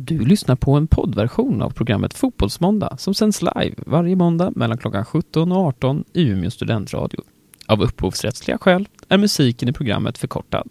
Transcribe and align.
Du 0.00 0.18
lyssnar 0.18 0.56
på 0.56 0.72
en 0.72 0.86
poddversion 0.86 1.62
av 1.62 1.70
programmet 1.70 2.14
Fotbollsmåndag 2.14 2.96
som 2.98 3.14
sänds 3.14 3.42
live 3.42 3.74
varje 3.76 4.16
måndag 4.16 4.52
mellan 4.56 4.78
klockan 4.78 5.04
17 5.04 5.52
och 5.52 5.66
18 5.66 6.04
i 6.12 6.22
Umeå 6.22 6.50
studentradio. 6.50 7.20
Av 7.66 7.82
upphovsrättsliga 7.82 8.58
skäl 8.58 8.88
är 9.08 9.18
musiken 9.18 9.68
i 9.68 9.72
programmet 9.72 10.18
förkortad. 10.18 10.68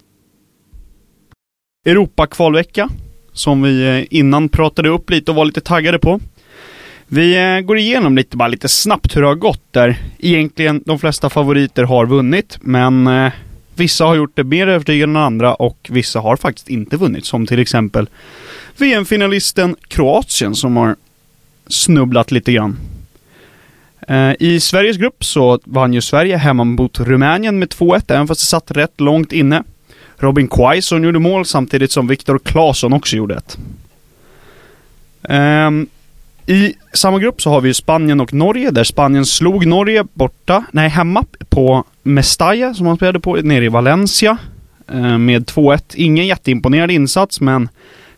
Europakvalvecka, 1.86 2.88
som 3.32 3.62
vi 3.62 3.98
eh, 3.98 4.06
innan 4.10 4.48
pratade 4.48 4.88
upp 4.88 5.10
lite 5.10 5.30
och 5.30 5.36
var 5.36 5.44
lite 5.44 5.60
taggade 5.60 5.98
på. 5.98 6.20
Vi 7.06 7.36
eh, 7.36 7.60
går 7.60 7.78
igenom 7.78 8.16
lite, 8.16 8.36
bara 8.36 8.48
lite 8.48 8.68
snabbt 8.68 9.16
hur 9.16 9.20
det 9.20 9.28
har 9.28 9.34
gått 9.34 9.72
där. 9.72 9.98
Egentligen, 10.18 10.82
de 10.86 10.98
flesta 10.98 11.30
favoriter 11.30 11.84
har 11.84 12.06
vunnit, 12.06 12.58
men 12.60 13.06
eh, 13.06 13.32
vissa 13.74 14.04
har 14.04 14.14
gjort 14.14 14.36
det 14.36 14.44
mer 14.44 14.66
övertygande 14.66 15.18
än 15.18 15.24
andra 15.24 15.54
och 15.54 15.88
vissa 15.90 16.20
har 16.20 16.36
faktiskt 16.36 16.68
inte 16.68 16.96
vunnit. 16.96 17.24
Som 17.24 17.46
till 17.46 17.58
exempel 17.58 18.08
VM-finalisten 18.80 19.76
Kroatien 19.88 20.54
som 20.54 20.76
har 20.76 20.96
snubblat 21.66 22.30
lite 22.30 22.52
grann. 22.52 22.76
Eh, 24.08 24.32
I 24.40 24.60
Sveriges 24.60 24.96
grupp 24.96 25.24
så 25.24 25.60
vann 25.64 25.94
ju 25.94 26.00
Sverige 26.00 26.36
hemma 26.36 26.64
mot 26.64 27.00
Rumänien 27.00 27.58
med 27.58 27.68
2-1, 27.68 28.02
även 28.08 28.26
fast 28.26 28.40
det 28.40 28.46
satt 28.46 28.70
rätt 28.70 29.00
långt 29.00 29.32
inne. 29.32 29.62
Robin 30.16 30.48
Quaison 30.48 31.02
gjorde 31.02 31.18
mål 31.18 31.44
samtidigt 31.44 31.92
som 31.92 32.06
Viktor 32.06 32.38
Claesson 32.38 32.92
också 32.92 33.16
gjorde 33.16 33.34
ett. 33.34 33.58
Um, 35.22 35.86
I 36.46 36.74
samma 36.92 37.18
grupp 37.18 37.42
så 37.42 37.50
har 37.50 37.60
vi 37.60 37.74
Spanien 37.74 38.20
och 38.20 38.34
Norge, 38.34 38.70
där 38.70 38.84
Spanien 38.84 39.26
slog 39.26 39.66
Norge 39.66 40.04
borta, 40.12 40.64
nej 40.72 40.88
hemma 40.88 41.24
på 41.48 41.84
Mestalla 42.02 42.74
som 42.74 42.86
man 42.86 42.96
spelade 42.96 43.20
på 43.20 43.36
nere 43.36 43.64
i 43.64 43.68
Valencia. 43.68 44.38
Uh, 44.94 45.18
med 45.18 45.44
2-1. 45.44 45.82
Ingen 45.94 46.26
jätteimponerad 46.26 46.90
insats, 46.90 47.40
men 47.40 47.68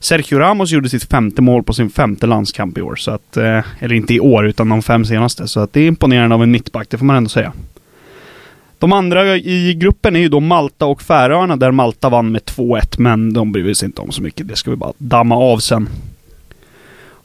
Sergio 0.00 0.38
Ramos 0.38 0.70
gjorde 0.70 0.88
sitt 0.88 1.04
femte 1.04 1.42
mål 1.42 1.62
på 1.62 1.72
sin 1.72 1.90
femte 1.90 2.26
landskamp 2.26 2.78
i 2.78 2.82
år, 2.82 2.96
så 2.96 3.10
att, 3.10 3.36
eh, 3.36 3.60
eller 3.78 3.92
inte 3.92 4.14
i 4.14 4.20
år, 4.20 4.46
utan 4.46 4.68
de 4.68 4.82
fem 4.82 5.04
senaste. 5.04 5.48
Så 5.48 5.60
att 5.60 5.72
det 5.72 5.80
är 5.80 5.86
imponerande 5.88 6.34
av 6.34 6.42
en 6.42 6.50
mittback, 6.50 6.90
det 6.90 6.98
får 6.98 7.04
man 7.04 7.16
ändå 7.16 7.28
säga. 7.28 7.52
De 8.78 8.92
andra 8.92 9.36
i 9.36 9.74
gruppen 9.74 10.16
är 10.16 10.20
ju 10.20 10.28
då 10.28 10.40
Malta 10.40 10.86
och 10.86 11.02
Färöarna, 11.02 11.56
där 11.56 11.70
Malta 11.70 12.08
vann 12.08 12.32
med 12.32 12.44
2-1, 12.44 12.98
men 12.98 13.32
de 13.32 13.52
bryr 13.52 13.74
sig 13.74 13.86
inte 13.86 14.02
om 14.02 14.12
så 14.12 14.22
mycket. 14.22 14.48
Det 14.48 14.56
ska 14.56 14.70
vi 14.70 14.76
bara 14.76 14.92
damma 14.98 15.36
av 15.36 15.58
sen. 15.58 15.88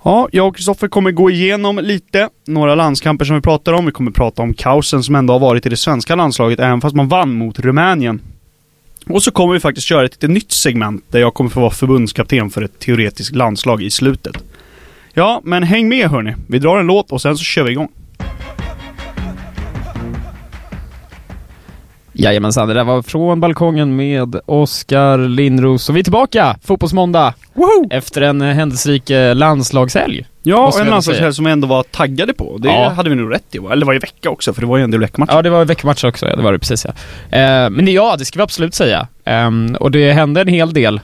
Ja, 0.04 0.30
jag 0.32 0.48
och 0.48 0.56
Kristoffer 0.56 0.88
kommer 0.88 1.12
gå 1.12 1.30
igenom 1.30 1.80
lite, 1.80 2.30
några 2.48 2.76
landskamper 2.76 3.26
som 3.26 3.36
vi 3.36 3.42
pratar 3.42 3.74
om. 3.74 3.86
Vi 3.86 3.92
kommer 3.92 4.12
prata 4.12 4.42
om 4.42 4.54
kaosen 4.54 5.04
som 5.04 5.16
ändå 5.16 5.34
har 5.34 5.40
varit 5.40 5.66
i 5.66 5.70
det 5.70 5.78
svenska 5.78 6.16
landslaget, 6.16 6.60
även 6.60 6.82
fast 6.82 6.96
man 6.96 7.08
vann 7.08 7.34
mot 7.34 7.60
Rumänien. 7.60 8.22
Och 9.10 9.24
så 9.24 9.32
kommer 9.32 9.54
vi 9.54 9.60
faktiskt 9.60 9.88
köra 9.88 10.06
ett 10.06 10.14
lite 10.14 10.28
nytt 10.28 10.52
segment, 10.52 11.04
där 11.12 11.20
jag 11.20 11.34
kommer 11.34 11.50
få 11.50 11.60
vara 11.60 11.72
förbundskapten 11.72 12.50
för 12.50 12.62
ett 12.62 12.80
teoretiskt 12.80 13.36
landslag 13.36 13.84
i 13.84 13.92
slutet. 13.92 14.38
Ja, 15.14 15.42
men 15.44 15.64
häng 15.64 15.90
med 15.90 16.10
hörni. 16.10 16.36
Vi 16.48 16.60
drar 16.60 16.80
en 16.80 16.88
låt 16.88 17.12
och 17.12 17.22
sen 17.22 17.38
så 17.38 17.44
kör 17.44 17.64
vi 17.64 17.72
igång. 17.72 17.90
Jajamensan, 22.18 22.68
det 22.68 22.74
där 22.74 22.84
var 22.84 23.02
från 23.02 23.40
balkongen 23.40 23.96
med 23.96 24.36
Oskar 24.46 25.18
Lindros 25.18 25.90
och 25.90 25.96
vi 25.96 26.00
är 26.00 26.04
tillbaka! 26.04 26.58
Fotbollsmåndag! 26.64 27.34
Woho! 27.54 27.88
Efter 27.92 28.22
en 28.22 28.42
eh, 28.42 28.54
händelserik 28.54 29.10
eh, 29.10 29.36
landslagshelg. 29.36 30.26
Ja, 30.44 30.68
och 30.68 30.80
en 30.80 30.88
landslagshelg 30.88 31.34
som 31.34 31.46
vi 31.46 31.52
ändå 31.52 31.68
var 31.68 31.84
taggade 31.84 32.34
på. 32.34 32.58
Det 32.58 32.68
Ja. 32.68 32.90
hade 32.90 33.10
vi 33.10 33.16
nog 33.16 33.34
rätt 33.34 33.56
i. 33.56 33.58
Eller 33.58 33.76
det 33.76 33.86
var 33.86 33.94
i 33.94 34.00
vecka 34.00 34.30
också, 34.30 34.54
för 34.54 34.62
det 34.62 34.68
var 34.68 34.78
ju 34.78 34.84
en 34.84 34.92
del 34.92 35.00
veckomatcher. 35.00 35.34
Ja, 35.36 35.42
det 35.42 35.50
var 35.50 35.66
veckomatch 35.66 36.04
också, 36.04 36.28
ja, 36.28 36.36
det 36.36 36.42
var 36.44 36.54
det 36.54 36.60
precis 36.60 36.86
ja. 36.86 36.92
Eh, 37.38 37.70
men 37.70 37.88
ja, 37.88 38.16
det 38.20 38.26
ska 38.26 38.40
vi 38.40 38.44
absolut 38.44 38.74
säga. 38.74 39.08
Ehm, 39.26 39.76
och 39.80 39.92
det 39.92 40.12
hände 40.12 40.42
en 40.42 40.48
hel 40.48 40.74
del. 40.74 41.00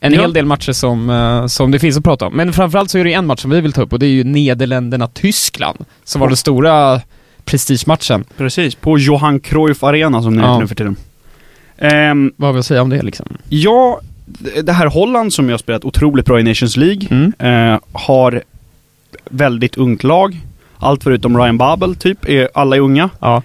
En 0.00 0.12
Ja. 0.14 0.20
hel 0.20 0.32
del 0.32 0.46
matcher 0.46 0.72
som, 0.72 1.10
eh, 1.10 1.46
som 1.46 1.70
det 1.70 1.78
finns 1.78 1.96
att 1.96 2.04
prata 2.04 2.26
om. 2.26 2.36
Men 2.36 2.52
framförallt 2.52 2.90
så 2.90 2.98
är 2.98 3.04
det 3.04 3.12
en 3.12 3.26
match 3.26 3.40
som 3.40 3.50
vi 3.50 3.60
vill 3.60 3.72
ta 3.72 3.82
upp 3.82 3.92
och 3.92 3.98
det 3.98 4.06
är 4.06 4.10
ju 4.10 4.24
Nederländerna-Tyskland. 4.24 5.84
Som 6.04 6.20
var 6.20 6.28
den 6.28 6.36
stora 6.36 7.00
prestigematchen. 7.44 8.24
Precis, 8.36 8.74
på 8.74 8.98
Johan 8.98 9.40
Cruyff 9.40 9.82
Arena 9.82 10.22
som 10.22 10.36
det 10.36 10.42
Ja. 10.42 10.48
heter 10.48 10.60
nu 10.60 10.66
för 10.68 10.74
tiden. 10.74 10.96
Ehm, 11.78 12.32
Vad 12.36 12.50
vill 12.52 12.56
jag 12.58 12.64
säga 12.64 12.82
om 12.82 12.90
det 12.90 13.02
liksom? 13.02 13.26
ja, 13.48 14.00
det 14.64 14.72
här 14.72 14.86
Holland 14.86 15.32
som 15.32 15.48
jag 15.48 15.52
har 15.52 15.58
spelat 15.58 15.84
otroligt 15.84 16.26
bra 16.26 16.40
i 16.40 16.42
Nations 16.42 16.76
League, 16.76 17.02
Mm. 17.10 17.32
eh, 17.72 17.78
har 17.92 18.42
väldigt 19.30 19.76
ungt 19.76 20.04
lag. 20.04 20.36
Allt 20.78 21.02
förutom 21.02 21.38
Ryan 21.38 21.58
Babel, 21.58 21.94
typ, 21.96 22.28
är 22.28 22.48
alla 22.54 22.76
är 22.76 22.80
unga. 22.80 23.10
Ja. 23.20 23.42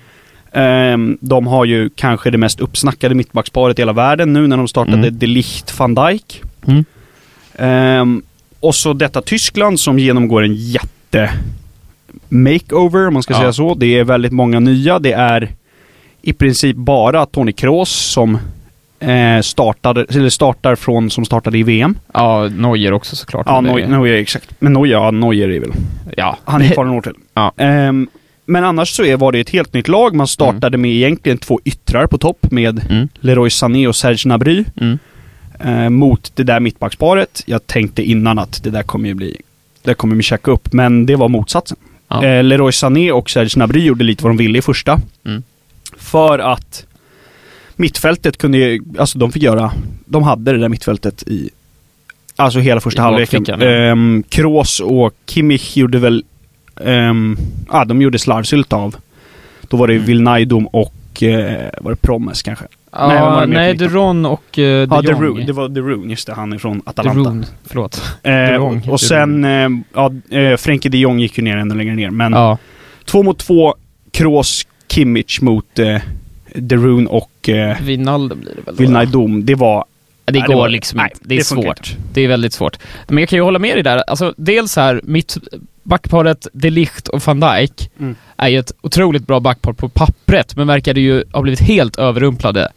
Ehm, 0.51 1.17
de 1.21 1.47
har 1.47 1.65
ju 1.65 1.89
kanske 1.95 2.31
det 2.31 2.37
mest 2.37 2.59
uppsnackade 2.59 3.15
mittbacksparet 3.15 3.79
i 3.79 3.81
hela 3.81 3.93
världen 3.93 4.33
nu 4.33 4.47
när 4.47 4.57
de 4.57 4.67
startade 4.67 4.97
Mm. 4.97 5.17
De 5.19 5.27
Ligt 5.27 5.79
van 5.79 5.95
Dijk. 5.95 6.41
Mm. 6.67 6.85
Ehm, 7.55 8.21
och 8.59 8.75
så 8.75 8.93
detta 8.93 9.21
Tyskland 9.21 9.79
som 9.79 9.99
genomgår 9.99 10.43
en 10.43 10.55
jätte 10.55 11.31
makeover, 12.29 13.07
om 13.07 13.13
man 13.13 13.23
ska 13.23 13.33
Ja. 13.33 13.39
säga 13.39 13.53
så. 13.53 13.73
Det 13.73 13.99
är 13.99 14.03
väldigt 14.03 14.31
många 14.31 14.59
nya. 14.59 14.99
Det 14.99 15.11
är 15.11 15.51
i 16.21 16.33
princip 16.33 16.75
bara 16.75 17.25
Tony 17.25 17.51
Kroos 17.51 17.89
som 17.89 18.37
eh, 18.99 19.41
startade, 19.41 20.05
eller 20.09 20.29
startar 20.29 20.75
från 20.75 21.09
som 21.09 21.25
startade 21.25 21.57
i 21.57 21.63
VM. 21.63 21.97
Ja, 22.13 22.49
Neuer 22.55 22.93
också 22.93 23.15
såklart. 23.15 23.45
Ja, 23.49 23.61
Neuer, 23.61 23.87
Neuer 23.87 24.13
exakt. 24.13 24.49
Men 24.59 24.73
Neuer, 24.73 24.91
ja, 24.91 25.11
Neuer 25.11 25.49
är 25.49 25.59
väl... 25.59 25.71
Ja. 26.17 26.37
Han 26.45 26.61
är 26.61 26.69
kvar 26.69 26.85
några 26.85 26.97
år 26.97 27.01
till. 27.01 27.13
Ja. 27.33 27.53
Ehm, 27.57 28.07
men 28.45 28.63
annars 28.63 28.89
så 28.89 29.03
är, 29.03 29.17
var 29.17 29.31
det 29.31 29.39
ett 29.39 29.49
helt 29.49 29.73
nytt 29.73 29.87
lag. 29.87 30.15
Man 30.15 30.27
startade 30.27 30.77
med 30.77 30.91
egentligen 30.91 31.37
två 31.37 31.59
yttrar 31.65 32.07
på 32.07 32.17
topp 32.17 32.51
med 32.51 32.81
Mm. 32.89 33.07
Leroy 33.19 33.49
Sané 33.49 33.87
och 33.87 33.95
Serge 33.95 34.17
Gnabry. 34.23 34.65
Mm. 34.81 34.99
eh, 35.59 35.89
mot 35.89 36.31
det 36.35 36.43
där 36.43 36.59
mittbacksparet. 36.59 37.43
Jag 37.45 37.67
tänkte 37.67 38.03
innan 38.03 38.39
att 38.39 38.63
det 38.63 38.69
där 38.69 38.83
kommer 38.83 39.07
ju 39.07 39.13
bli... 39.13 39.41
Det 39.83 39.93
kommer 39.93 40.15
vi 40.15 40.23
checka 40.23 40.51
upp, 40.51 40.73
men 40.73 41.05
det 41.05 41.15
var 41.15 41.29
motsatsen. 41.29 41.77
Ja. 42.07 42.25
Eh, 42.25 42.43
Leroy 42.43 42.71
Sané 42.71 43.11
och 43.11 43.29
Serge 43.29 43.49
Gnabry 43.53 43.83
gjorde 43.83 44.03
lite 44.03 44.23
vad 44.23 44.29
de 44.29 44.37
ville 44.37 44.59
i 44.59 44.61
första. 44.61 44.99
Mm. 45.25 45.43
För 45.97 46.39
att 46.39 46.85
mittfältet 47.75 48.37
kunde 48.37 48.57
ju, 48.57 48.81
alltså 48.99 49.19
de 49.19 49.31
fick 49.31 49.43
göra, 49.43 49.71
de 50.05 50.23
hade 50.23 50.51
det 50.51 50.57
där 50.57 50.69
mittfältet 50.69 51.23
i, 51.27 51.49
alltså 52.35 52.59
hela 52.59 52.81
första 52.81 53.01
I 53.01 53.03
halvleken. 53.03 53.61
Ehm, 53.61 54.23
Kroos 54.29 54.79
och 54.79 55.13
Kimmich 55.25 55.77
gjorde 55.77 55.99
väl, 55.99 56.23
um, 56.75 57.37
ja 57.71 57.85
de 57.85 58.01
gjorde 58.01 58.19
slarvsylt 58.19 58.73
av. 58.73 58.95
Då 59.61 59.77
var 59.77 59.87
det 59.87 59.93
Mm. 59.93 60.05
Vilnaidum 60.05 60.67
och, 60.67 60.93
eh, 61.23 61.69
var 61.81 61.91
det 61.91 61.97
Promes 62.01 62.41
kanske? 62.43 62.65
Ja, 62.91 63.07
Nej, 63.07 63.21
var 63.21 63.41
det 63.41 63.53
nej? 63.53 63.73
Duron 63.75 64.25
och 64.25 64.57
uh, 64.57 64.63
De 64.63 64.87
Ja, 64.91 65.01
De. 65.01 65.11
Roon, 65.13 65.45
det 65.45 65.53
var 65.53 65.69
De 65.69 65.81
Roon, 65.81 66.09
just 66.09 66.27
det, 66.27 66.33
han 66.33 66.53
är 66.53 66.57
från 66.57 66.81
Atalanta. 66.85 67.19
Duron, 67.19 67.45
förlåt. 67.65 68.01
Eh, 68.23 68.55
och, 68.55 68.93
och 68.93 69.01
sen, 69.01 69.43
eh, 69.45 69.69
ja, 69.93 70.11
eh, 70.37 70.57
Frenkie 70.57 70.91
de 70.91 70.97
Jong 70.97 71.19
gick 71.19 71.37
ju 71.37 71.43
ner 71.43 71.57
ännu 71.57 71.75
längre 71.75 71.95
ner. 71.95 72.09
Men 72.09 72.31
Ja. 72.33 72.57
två 73.05 73.23
mot 73.23 73.39
två, 73.39 73.75
Kroos, 74.11 74.67
Kimmich 74.89 75.41
mot 75.41 75.79
eh, 75.79 75.97
De 76.55 76.75
Roon 76.75 77.07
och 77.07 77.49
eh, 77.49 77.81
Wijnaldum 77.81 78.39
blir 78.39 78.55
det 78.87 78.93
väl 78.93 79.11
då? 79.11 79.27
Det 79.43 79.55
var... 79.55 79.85
Det 80.25 80.31
Nej, 80.33 80.41
går 80.41 80.53
det 80.53 80.59
var- 80.59 80.69
liksom 80.69 80.97
nej, 80.97 81.09
inte. 81.13 81.27
Det 81.27 81.35
är 81.35 81.37
det 81.37 81.43
svårt. 81.43 81.95
Det 82.13 82.21
är 82.21 82.27
väldigt 82.27 82.53
svårt. 82.53 82.77
Men 83.07 83.17
jag 83.17 83.29
kan 83.29 83.37
ju 83.37 83.43
hålla 83.43 83.59
med 83.59 83.75
dig 83.75 83.83
där. 83.83 83.97
Alltså, 84.07 84.33
dels 84.37 84.75
här, 84.75 85.01
mitt 85.03 85.37
backparet 85.87 86.47
De 86.53 86.69
Ligt 86.69 87.07
och 87.07 87.21
van 87.21 87.39
Dijk 87.39 87.89
Mm. 87.99 88.15
är 88.37 88.47
ju 88.47 88.59
ett 88.59 88.71
otroligt 88.81 89.27
bra 89.27 89.39
backpar 89.39 89.73
på 89.73 89.89
pappret, 89.89 90.55
men 90.55 90.67
verkade 90.67 91.01
ju 91.01 91.23
ha 91.33 91.41
blivit 91.41 91.59
helt 91.61 91.95
överrumplade 91.97 92.71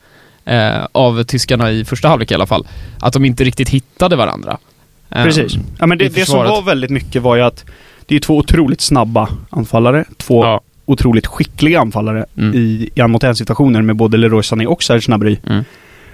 eh, 0.44 0.84
av 0.93 1.22
tyskarna 1.25 1.70
i 1.70 1.84
första 1.84 2.09
halvlek 2.09 2.31
i 2.31 2.34
alla 2.34 2.47
fall. 2.47 2.66
Att 3.00 3.12
de 3.12 3.25
inte 3.25 3.44
riktigt 3.44 3.69
hittade 3.69 4.16
varandra. 4.16 4.59
Eh, 5.10 5.25
Precis. 5.25 5.53
Ja, 5.78 5.87
men 5.87 5.99
det, 5.99 6.09
det 6.09 6.26
som 6.26 6.38
var 6.38 6.62
väldigt 6.62 6.91
mycket 6.91 7.22
var 7.22 7.37
ju 7.37 7.43
att 7.43 7.65
det 8.06 8.15
är 8.16 8.20
två 8.20 8.37
otroligt 8.38 8.81
snabba 8.81 9.28
anfallare. 9.50 10.04
Två 10.16 10.44
Ja. 10.44 10.60
otroligt 10.87 11.26
skickliga 11.26 11.81
anfallare 11.81 12.25
Mm. 12.38 12.54
i, 12.54 12.91
i 12.94 13.03
mot 13.06 13.25
en 13.25 13.37
situationer 13.37 13.82
med 13.82 13.97
både 13.97 14.16
Leroy 14.16 14.43
Sané 14.43 14.66
och 14.66 14.82
Serge 14.82 15.00
Gnabry. 15.06 15.37
Mm. 15.47 15.65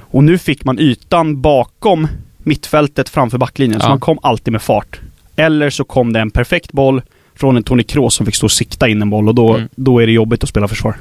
Och 0.01 0.25
nu 0.25 0.39
fick 0.39 0.65
man 0.65 0.79
ytan 0.79 1.41
bakom 1.41 2.09
mittfältet 2.39 3.09
framför 3.09 3.39
backlinjen, 3.39 3.81
så 3.81 3.85
Ja. 3.87 3.89
man 3.91 4.01
kom 4.01 4.19
alltid 4.23 4.53
med 4.53 4.63
fart. 4.63 5.01
Eller 5.37 5.71
så 5.71 5.85
kom 5.85 6.13
det 6.13 6.21
en 6.21 6.31
perfekt 6.31 6.73
boll 6.73 7.03
från 7.35 7.57
en 7.57 7.63
Toni 7.63 7.83
Kroos 7.83 8.15
som 8.15 8.27
fick 8.27 8.35
stå 8.35 8.47
och 8.47 8.53
sikta 8.53 8.89
in 8.89 9.03
en 9.03 9.11
boll 9.11 9.29
och 9.29 9.35
då, 9.35 9.55
Mm. 9.55 9.69
då 9.77 9.99
är 10.03 10.07
det 10.07 10.13
jobbigt 10.13 10.43
att 10.43 10.49
spela 10.49 10.69
försvar. 10.69 10.97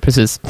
Precis. 0.00 0.40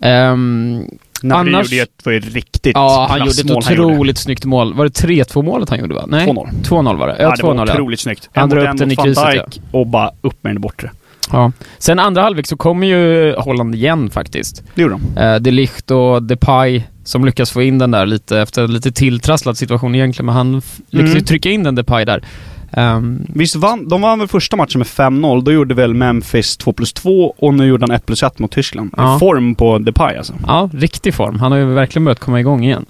Ehm, 0.00 0.84
Gnabry 1.22 1.52
Annars- 1.54 1.72
gjorde 1.72 1.82
ett, 1.82 1.90
var 2.04 2.12
ju 2.12 2.20
riktigt 2.20 2.72
ja, 2.74 3.06
han 3.10 3.18
gjorde 3.18 3.30
ett 3.30 3.64
han 3.66 3.74
gjorde. 3.76 3.94
otroligt 3.94 4.18
snyggt 4.18 4.44
mål. 4.44 4.74
Var 4.74 4.84
det 4.84 4.90
3-2 4.90 5.42
målet 5.42 5.70
han 5.70 5.78
gjorde 5.78 5.94
va? 5.94 6.04
Nej? 6.08 6.26
2-0. 6.26 6.48
2-0 6.62 6.96
var 6.98 7.06
det. 7.08 7.16
Ja, 7.18 7.22
Ja, 7.22 7.34
det 7.36 7.42
var 7.42 7.54
2-0 7.54 7.66
ja. 7.68 7.72
otroligt 7.74 8.00
snyggt. 8.00 8.28
Han 8.34 8.48
drar 8.48 8.58
upp 8.58 8.68
en 8.68 8.76
den 8.76 8.90
i 8.92 8.96
krysset, 8.96 9.32
Dijk 9.32 9.60
och 9.70 9.86
bara 9.86 10.10
upp 10.20 10.36
med 10.44 10.54
den 10.54 10.60
bortre. 10.62 10.90
ja. 11.32 11.52
Sen 11.78 11.98
andra 11.98 12.22
halvlek 12.22 12.46
så 12.46 12.56
kommer 12.56 12.86
ju 12.86 13.34
Holland 13.38 13.74
igen 13.74 14.10
faktiskt. 14.10 14.62
Det 14.74 14.82
gjorde 14.82 14.94
de. 15.14 15.20
Eh, 15.22 15.36
De 15.40 15.50
Ligt 15.50 15.90
och 15.90 16.22
Depay 16.22 16.82
som 17.06 17.24
lyckas 17.24 17.50
få 17.50 17.62
in 17.62 17.78
den 17.78 17.90
där 17.90 18.06
lite 18.06 18.38
efter 18.40 18.62
en 18.64 18.72
lite 18.72 18.92
tilltrasslad 18.92 19.58
situation 19.58 19.94
egentligen, 19.94 20.26
men 20.26 20.34
han 20.34 20.62
lyckas 20.90 21.10
Mm. 21.12 21.24
trycka 21.24 21.50
in 21.50 21.62
den 21.62 21.74
Depay 21.74 22.04
där. 22.04 22.22
Ehm, 22.72 23.26
Visst 23.28 23.56
vann, 23.56 23.88
de 23.88 24.00
vann 24.02 24.18
väl 24.18 24.28
första 24.28 24.56
matchen 24.56 24.78
med 24.78 24.86
5-0, 24.86 25.44
då 25.44 25.52
gjorde 25.52 25.74
väl 25.74 25.94
Memphis 25.94 26.56
2 26.56 26.72
plus 26.72 26.92
2 26.92 27.34
och 27.38 27.54
nu 27.54 27.66
gjorde 27.66 27.82
han 27.82 27.90
1 27.96 28.06
plus 28.06 28.22
1 28.22 28.38
mot 28.38 28.50
Tyskland. 28.52 28.90
Ja. 28.96 29.18
Form 29.18 29.54
på 29.54 29.78
Depay 29.78 30.16
alltså. 30.16 30.34
ja, 30.46 30.70
riktig 30.72 31.14
form. 31.14 31.38
Han 31.40 31.52
har 31.52 31.58
ju 31.58 31.64
verkligen 31.64 32.04
börjat 32.04 32.20
komma 32.20 32.40
igång 32.40 32.64
igen. 32.64 32.86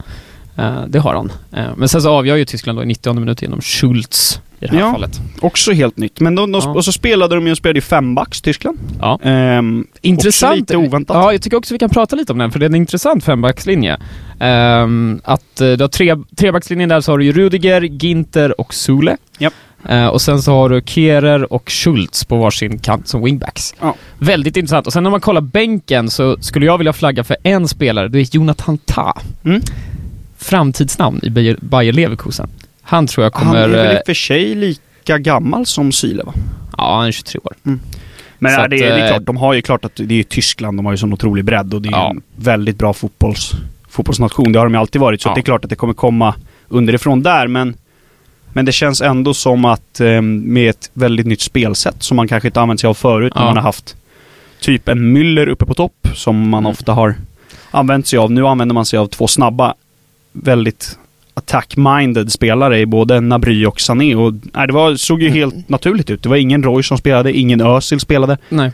Eh, 0.56 0.80
det 0.88 0.98
har 0.98 1.14
han. 1.14 1.32
Eh, 1.52 1.76
men 1.76 1.88
sen 1.88 2.02
så 2.02 2.10
avgör 2.10 2.36
ju 2.36 2.44
Tyskland 2.44 2.78
då 2.78 2.82
i 2.82 2.86
90 2.86 3.12
minuten 3.14 3.46
genom 3.46 3.60
Schultz 3.60 4.40
i 4.60 4.66
det 4.66 4.72
här 4.72 4.78
Ja. 4.78 4.92
fallet. 4.92 5.20
Också 5.40 5.72
helt 5.72 5.96
nytt. 5.96 6.20
Men 6.20 6.34
de, 6.34 6.52
de, 6.52 6.60
Ja. 6.64 6.70
Och 6.70 6.84
så 6.84 6.92
spelade 6.92 7.34
de 7.34 7.46
ju 7.46 7.50
och 7.50 7.56
spelade 7.58 7.78
i 7.78 7.82
fembacks, 7.82 8.40
Tyskland. 8.40 8.78
Ja. 9.00 9.18
Ehm, 9.22 9.86
Intressant. 10.00 10.56
Lite 10.56 10.76
oväntat. 10.76 11.14
Ja, 11.14 11.32
jag 11.32 11.42
tycker 11.42 11.56
också 11.56 11.74
vi 11.74 11.78
kan 11.78 11.90
prata 11.90 12.16
lite 12.16 12.32
om 12.32 12.38
den, 12.38 12.50
för 12.52 12.58
det 12.58 12.64
är 12.66 12.70
en 12.70 12.74
intressant 12.74 13.24
fembackslinje. 13.24 13.96
Ehm, 14.40 15.20
att 15.24 15.60
eh, 15.60 15.72
du 15.72 15.84
har 15.84 15.88
tre, 15.88 16.16
trebackslinjen 16.36 16.88
där 16.88 17.00
så 17.00 17.12
har 17.12 17.18
du 17.18 17.24
ju 17.24 17.32
Rudiger, 17.32 17.82
Ginter 17.82 18.60
och 18.60 18.74
Sule. 18.74 19.16
Japp. 19.38 19.54
Eh, 19.88 20.06
och 20.06 20.20
sen 20.22 20.42
så 20.42 20.52
har 20.52 20.68
du 20.68 20.80
Kehrer 20.86 21.52
och 21.52 21.70
Schultz 21.70 22.24
på 22.24 22.36
varsin 22.36 22.78
kant 22.78 23.08
som 23.08 23.24
wingbacks. 23.24 23.74
Ja. 23.80 23.94
Väldigt 24.18 24.56
intressant. 24.56 24.86
Och 24.86 24.92
sen 24.92 25.02
när 25.02 25.10
man 25.10 25.20
kollar 25.20 25.40
bänken 25.40 26.10
så 26.10 26.36
skulle 26.40 26.66
jag 26.66 26.78
vilja 26.78 26.92
flagga 26.92 27.24
för 27.24 27.36
en 27.42 27.68
spelare, 27.68 28.08
det 28.08 28.18
är 28.18 28.36
Jonathan 28.36 28.78
Tah. 28.78 29.16
Mm. 29.44 29.60
Framtidsnamn 30.38 31.20
i 31.22 31.30
Bayer 31.60 31.92
Leverkusen. 31.92 32.48
Han 32.86 33.06
tror 33.06 33.24
jag 33.24 33.34
Han 33.34 33.46
kommer... 33.46 33.60
är 33.62 33.68
väl 33.68 33.86
i 33.86 33.94
eh, 33.94 33.98
och 34.00 34.06
för 34.06 34.14
sig 34.14 34.54
lika 34.54 35.18
gammal 35.18 35.66
som 35.66 35.92
Syle 35.92 36.22
va? 36.26 36.32
Ja, 36.76 36.96
han 36.96 37.06
är 37.06 37.12
23 37.12 37.38
år. 37.44 37.52
Men 38.38 38.52
Så 38.54 38.60
ja, 38.60 38.68
det, 38.68 38.76
är, 38.76 38.80
det 38.96 39.00
är 39.00 39.04
eh, 39.04 39.08
klart, 39.08 39.26
de 39.26 39.36
har 39.36 39.54
ju 39.54 39.62
klart 39.62 39.84
att 39.84 39.92
det 39.94 40.14
är 40.18 40.22
Tyskland, 40.22 40.78
de 40.78 40.84
har 40.86 40.92
ju 40.92 40.96
sån 40.98 41.12
otrolig 41.12 41.44
bredd 41.44 41.74
och 41.74 41.82
det 41.82 41.88
är 41.88 41.92
Ja. 41.92 42.10
en 42.10 42.22
väldigt 42.36 42.78
bra 42.78 42.92
fotbolls, 42.92 43.50
fotbollsnation. 43.88 44.52
Det 44.52 44.58
har 44.58 44.66
de 44.66 44.74
ju 44.74 44.80
alltid 44.80 45.00
varit, 45.00 45.22
så 45.22 45.28
Ja. 45.28 45.34
det 45.34 45.40
är 45.40 45.42
klart 45.42 45.64
att 45.64 45.70
det 45.70 45.76
kommer 45.76 45.94
komma 45.94 46.34
underifrån 46.68 47.22
där, 47.22 47.46
men 47.48 47.74
men 48.52 48.64
det 48.64 48.72
känns 48.72 49.00
ändå 49.00 49.34
som 49.34 49.64
att 49.64 50.00
eh, 50.00 50.22
med 50.22 50.70
ett 50.70 50.90
väldigt 50.92 51.26
nytt 51.26 51.40
spelsätt 51.40 52.02
som 52.02 52.16
man 52.16 52.28
kanske 52.28 52.48
inte 52.48 52.60
använt 52.60 52.80
sig 52.80 52.88
av 52.88 52.94
förut 52.94 53.34
när 53.34 53.44
man 53.44 53.56
har 53.56 53.62
haft 53.62 53.96
typ 54.60 54.88
en 54.88 55.16
Müller 55.16 55.46
uppe 55.46 55.66
på 55.66 55.74
topp 55.74 56.08
som 56.14 56.48
man 56.48 56.62
Mm. 56.62 56.70
ofta 56.72 56.92
har 56.92 57.14
använt 57.70 58.06
sig 58.06 58.18
av. 58.18 58.32
Nu 58.32 58.46
använder 58.46 58.74
man 58.74 58.86
sig 58.86 58.98
av 58.98 59.06
två 59.06 59.26
snabba, 59.26 59.74
väldigt 60.32 60.98
attack-minded 61.40 62.28
spelare 62.28 62.78
i 62.80 62.86
både 62.86 63.20
Nabry 63.20 63.64
och 63.66 63.80
Sané. 63.80 64.14
Och, 64.14 64.34
nej, 64.54 64.66
det 64.66 64.72
var, 64.72 64.94
såg 64.96 65.22
ju 65.22 65.30
helt 65.30 65.68
naturligt 65.68 66.10
ut. 66.10 66.22
Det 66.22 66.28
var 66.28 66.36
ingen 66.36 66.62
Roy 66.62 66.82
som 66.82 66.98
spelade, 66.98 67.32
ingen 67.32 67.60
Özil 67.60 68.00
spelade. 68.00 68.38
Nej. 68.48 68.70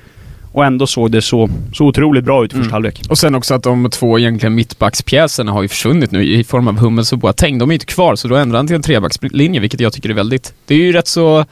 Och 0.53 0.65
ändå 0.65 0.87
såg 0.87 1.11
det 1.11 1.23
så, 1.23 1.51
så 1.75 1.87
otroligt 1.87 2.25
bra 2.25 2.45
ut 2.45 2.53
i 2.53 2.55
första 2.55 2.63
Mm. 2.65 2.73
halvlek. 2.73 3.03
Och 3.09 3.19
sen 3.19 3.35
också 3.35 3.55
att 3.55 3.63
de 3.63 3.91
två 3.91 4.19
egentligen 4.19 4.55
mittbackspjäserna 4.55 5.53
har 5.53 5.63
ju 5.63 5.69
försvunnit 5.69 6.11
nu 6.11 6.25
i 6.25 6.45
form 6.45 6.69
av 6.69 6.79
Hummels 6.79 7.13
och 7.13 7.19
Boateng. 7.19 7.59
De 7.59 7.71
är 7.71 7.73
ju 7.73 7.75
inte 7.77 7.87
kvar, 7.87 8.17
så 8.17 8.29
då 8.29 8.37
ändrar 8.37 8.57
han 8.59 8.67
till 8.67 8.77
en 8.77 8.83
trebackslinje, 8.83 9.61
vilket 9.61 9.81
jag 9.81 9.93
tycker 9.93 10.09
är 10.09 10.15
väldigt... 10.15 10.55
Det 10.67 10.75
är 10.75 10.79
ju 10.79 10.93
rätt 10.93 11.09
så... 11.09 11.45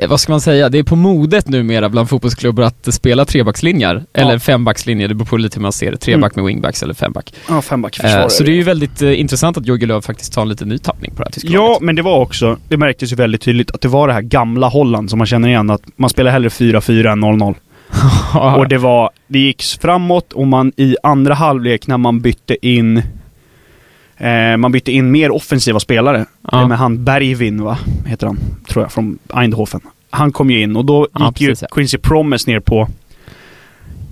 eh, 0.00 0.08
Vad 0.08 0.20
ska 0.20 0.32
man 0.32 0.40
säga? 0.40 0.68
Det 0.68 0.78
är 0.78 0.82
på 0.82 0.96
modet 0.96 1.48
numera 1.48 1.88
bland 1.88 2.08
fotbollsklubbar 2.08 2.62
att 2.62 2.94
spela 2.94 3.24
trebackslinjer. 3.24 4.04
Eller 4.12 4.38
fembackslinjer, 4.38 5.08
det 5.08 5.14
beror 5.14 5.26
på 5.26 5.36
lite 5.36 5.56
hur 5.56 5.62
man 5.62 5.72
ser 5.72 5.90
det. 5.90 5.96
Treback 5.96 6.36
med 6.36 6.44
wingbacks 6.44 6.82
eller 6.82 6.94
femback. 6.94 7.34
Ja, 7.48 7.62
femback 7.62 8.00
Eh, 8.04 8.28
så 8.28 8.42
det 8.42 8.50
är 8.50 8.54
ju 8.54 8.62
väldigt 8.62 9.02
eh, 9.02 9.20
intressant 9.20 9.56
att 9.56 9.66
Jörgen 9.66 9.88
Löw 9.88 10.00
faktiskt 10.00 10.32
tar 10.32 10.42
en 10.42 10.48
lite 10.48 10.64
ny 10.64 10.78
tappning 10.78 11.10
på 11.10 11.22
det 11.22 11.24
här 11.28 11.32
tyska 11.32 11.48
Ja, 11.48 11.62
laget. 11.66 11.80
men 11.82 11.96
det 11.96 12.02
var 12.02 12.18
också, 12.18 12.56
det 12.68 12.76
märktes 12.76 13.12
ju 13.12 13.16
väldigt 13.16 13.42
tydligt 13.42 13.70
att 13.70 13.80
det 13.80 13.88
var 13.88 14.08
det 14.08 14.14
här 14.14 14.22
gamla 14.22 14.68
Holland 14.68 15.10
som 15.10 15.18
man 15.18 15.26
känner 15.26 15.48
igen. 15.48 15.70
Att 15.70 15.82
man 15.96 16.10
spelar 16.10 16.30
hellre 16.30 16.48
4-4 16.48 17.12
än 17.12 17.24
0-0. 17.24 17.54
Och 18.58 18.68
det 18.68 18.78
var, 18.78 19.10
det 19.26 19.38
gick 19.38 19.62
framåt 19.80 20.32
och 20.32 20.46
man 20.46 20.72
i 20.76 20.96
andra 21.02 21.34
halvlek 21.34 21.86
när 21.86 21.98
man 21.98 22.20
bytte 22.20 22.66
in 22.66 23.02
eh, 24.20 24.56
man 24.56 24.72
bytte 24.72 24.92
in 24.92 25.10
mer 25.10 25.30
offensiva 25.30 25.80
spelare. 25.80 26.24
Ja. 26.52 26.60
Eh, 26.62 26.68
Med 26.68 26.78
han 26.78 27.04
Bergvin, 27.04 27.62
va? 27.62 27.78
Heter 28.06 28.26
han, 28.26 28.38
tror 28.68 28.84
jag, 28.84 28.92
från 28.92 29.18
Eindhoven. 29.34 29.80
Han 30.10 30.32
kom 30.32 30.50
ju 30.50 30.62
in 30.62 30.76
och 30.76 30.84
då 30.84 31.08
Ja, 31.12 31.26
gick 31.28 31.40
ju 31.40 31.48
precis, 31.48 31.62
ja. 31.62 31.68
Quincy 31.74 31.98
Promes 31.98 32.46
ner 32.46 32.60
på 32.60 32.88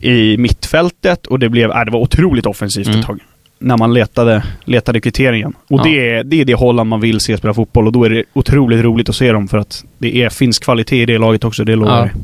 i 0.01 0.37
mittfältet 0.37 1.27
och 1.27 1.39
det 1.39 1.49
blev, 1.49 1.71
äh, 1.71 1.85
det 1.85 1.91
var 1.91 2.01
otroligt 2.01 2.47
offensivt 2.47 2.87
Mm. 2.87 3.01
ett 3.01 3.07
tag. 3.07 3.19
När 3.61 3.77
man 3.77 3.95
letade, 3.95 4.43
letade 4.65 5.01
kvitteringen. 5.01 5.53
Och 5.69 5.79
Ja. 5.81 5.85
det, 5.85 6.09
är, 6.11 6.25
det 6.25 6.41
är 6.41 6.45
det 6.45 6.55
Holland 6.55 6.89
man 6.91 7.01
vill 7.01 7.21
se 7.21 7.37
spela 7.37 7.55
fotboll 7.55 7.87
och 7.87 7.93
då 7.93 8.05
är 8.05 8.11
det 8.11 8.25
otroligt 8.33 8.85
roligt 8.85 9.09
att 9.09 9.17
se 9.17 9.33
dem 9.33 9.49
för 9.49 9.59
att 9.59 9.85
det 9.99 10.23
är 10.23 10.29
finsk 10.31 10.65
kvalitet 10.65 11.03
i 11.03 11.07
det 11.07 11.19
laget 11.19 11.45
också, 11.45 11.65
det 11.65 11.77
lovar 11.77 12.11
Ja. 12.15 12.21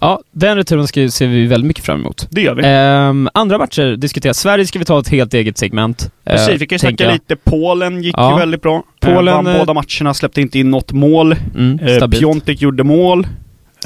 Ja, 0.00 0.20
den 0.32 0.56
returen 0.56 0.86
ska, 0.86 1.08
ser 1.08 1.26
vi 1.26 1.46
väldigt 1.46 1.68
mycket 1.68 1.84
fram 1.84 2.00
emot. 2.00 2.26
Det 2.30 2.40
gör 2.42 2.54
vi. 2.54 2.62
Ehm, 2.66 3.28
andra 3.34 3.58
matcher 3.58 3.96
diskuteras. 3.96 4.38
Sverige 4.38 4.66
ska 4.66 4.78
vi 4.78 4.84
ta 4.84 5.00
ett 5.00 5.08
helt 5.08 5.34
eget 5.34 5.58
segment. 5.58 6.10
Precis, 6.24 6.48
Eh, 6.48 6.58
vi 6.58 6.66
kan 6.66 6.74
ju 6.74 6.78
snacka 6.78 7.04
jag. 7.04 7.12
lite. 7.12 7.36
Polen 7.36 8.02
gick 8.02 8.14
Ja. 8.18 8.32
ju 8.32 8.38
väldigt 8.38 8.62
bra. 8.62 8.82
Polen, 9.00 9.16
Polen, 9.16 9.34
vann 9.34 9.46
eh, 9.46 9.58
båda 9.58 9.74
matcherna, 9.74 10.14
släppte 10.14 10.40
inte 10.40 10.58
in 10.58 10.70
något 10.70 10.92
mål. 10.92 11.36
Mm, 11.56 11.78
Eh. 11.82 12.08
Piontek 12.08 12.62
gjorde 12.62 12.84
mål. 12.84 13.26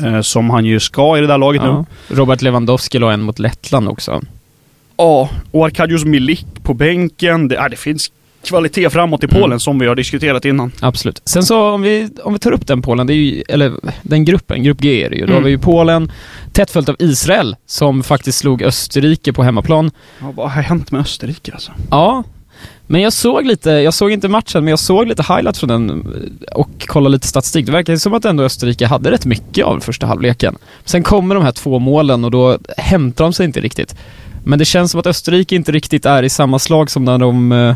Eh, 0.05 0.21
som 0.21 0.51
han 0.51 0.65
ju 0.65 0.81
ska 0.81 1.19
i 1.19 1.21
det 1.21 1.27
där 1.27 1.39
laget 1.39 1.63
Ja. 1.65 1.85
nu. 2.09 2.17
Robert 2.17 2.43
Lewandowski 2.43 2.99
la 2.99 3.13
en 3.13 3.23
mot 3.23 3.39
Lettland 3.39 3.89
också. 3.89 4.21
Ja, 4.97 5.29
och 5.51 5.65
Arkadiusz 5.67 6.05
Milik 6.05 6.47
på 6.63 6.75
bänken. 6.75 7.49
Det, 7.49 7.57
äh, 7.57 7.65
det 7.71 7.77
finns 7.77 8.13
kvalitet 8.45 8.91
framåt 8.91 9.25
i 9.25 9.29
Polen 9.29 9.45
Mm. 9.45 9.61
som 9.61 9.79
vi 9.79 9.87
har 9.87 9.95
diskuterat 9.95 10.45
innan. 10.45 10.73
Absolut. 10.81 11.23
Sen 11.25 11.43
så 11.43 11.71
om 11.71 11.83
vi, 11.83 12.09
om 12.25 12.33
vi 12.33 12.39
tar 12.39 12.53
upp 12.53 12.67
den 12.67 12.83
Polen, 12.83 13.07
det 13.07 13.13
är 13.13 13.17
ju, 13.17 13.43
eller 13.49 13.73
den 14.03 14.25
gruppen, 14.25 14.63
grupp 14.63 14.81
G 14.81 15.05
är 15.05 15.11
det 15.11 15.17
ju. 15.17 15.21
Då 15.23 15.33
Mm. 15.33 15.35
har 15.37 15.43
vi 15.43 15.51
ju 15.51 15.59
Polen, 15.59 16.13
tätt 16.53 16.71
följt 16.71 16.89
av 16.89 16.97
Israel, 16.99 17.57
som 17.67 18.03
faktiskt 18.03 18.39
slog 18.39 18.63
Österrike 18.63 19.33
på 19.33 19.43
hemmaplan. 19.43 19.91
Ja, 20.21 20.33
vad 20.37 20.51
har 20.51 20.63
hänt 20.63 20.91
med 20.91 21.01
Österrike 21.01 21.53
alltså? 21.53 21.73
Ja, 21.91 22.25
men 22.87 23.01
jag 23.01 23.13
såg 23.13 23.47
lite, 23.47 23.71
jag 23.71 23.95
såg 23.95 24.11
inte 24.13 24.29
matchen, 24.29 24.65
men 24.65 24.69
jag 24.71 24.79
såg 24.79 25.07
lite 25.07 25.23
highlights 25.23 25.59
från 25.61 25.69
den 25.69 25.91
eh, 25.91 26.53
och 26.57 26.71
kollade 26.87 27.13
lite 27.13 27.27
statistik. 27.27 27.67
Det 27.67 27.73
verkar 27.73 27.97
som 27.97 28.15
att 28.15 28.25
ändå 28.25 28.43
Österrike 28.43 28.87
hade 28.87 29.11
rätt 29.11 29.25
mycket 29.27 29.65
av 29.65 29.81
första 29.81 30.07
halvleken. 30.07 30.57
Sen 30.85 31.03
kommer 31.03 31.35
de 31.35 31.45
här 31.45 31.53
två 31.53 31.79
målen 31.79 32.25
och 32.25 32.31
då 32.31 32.59
hämtar 32.77 33.25
de 33.25 33.33
sig 33.33 33.47
inte 33.47 33.61
riktigt. 33.61 33.95
Men 34.45 34.59
det 34.59 34.65
känns 34.65 34.91
som 34.91 35.01
att 35.01 35.07
Österrike 35.07 35.55
inte 35.57 35.73
riktigt 35.73 36.07
är 36.07 36.23
i 36.23 36.29
samma 36.31 36.59
slag 36.59 36.91
som 36.91 37.05
när 37.05 37.19
de 37.19 37.53
eh, 37.53 37.75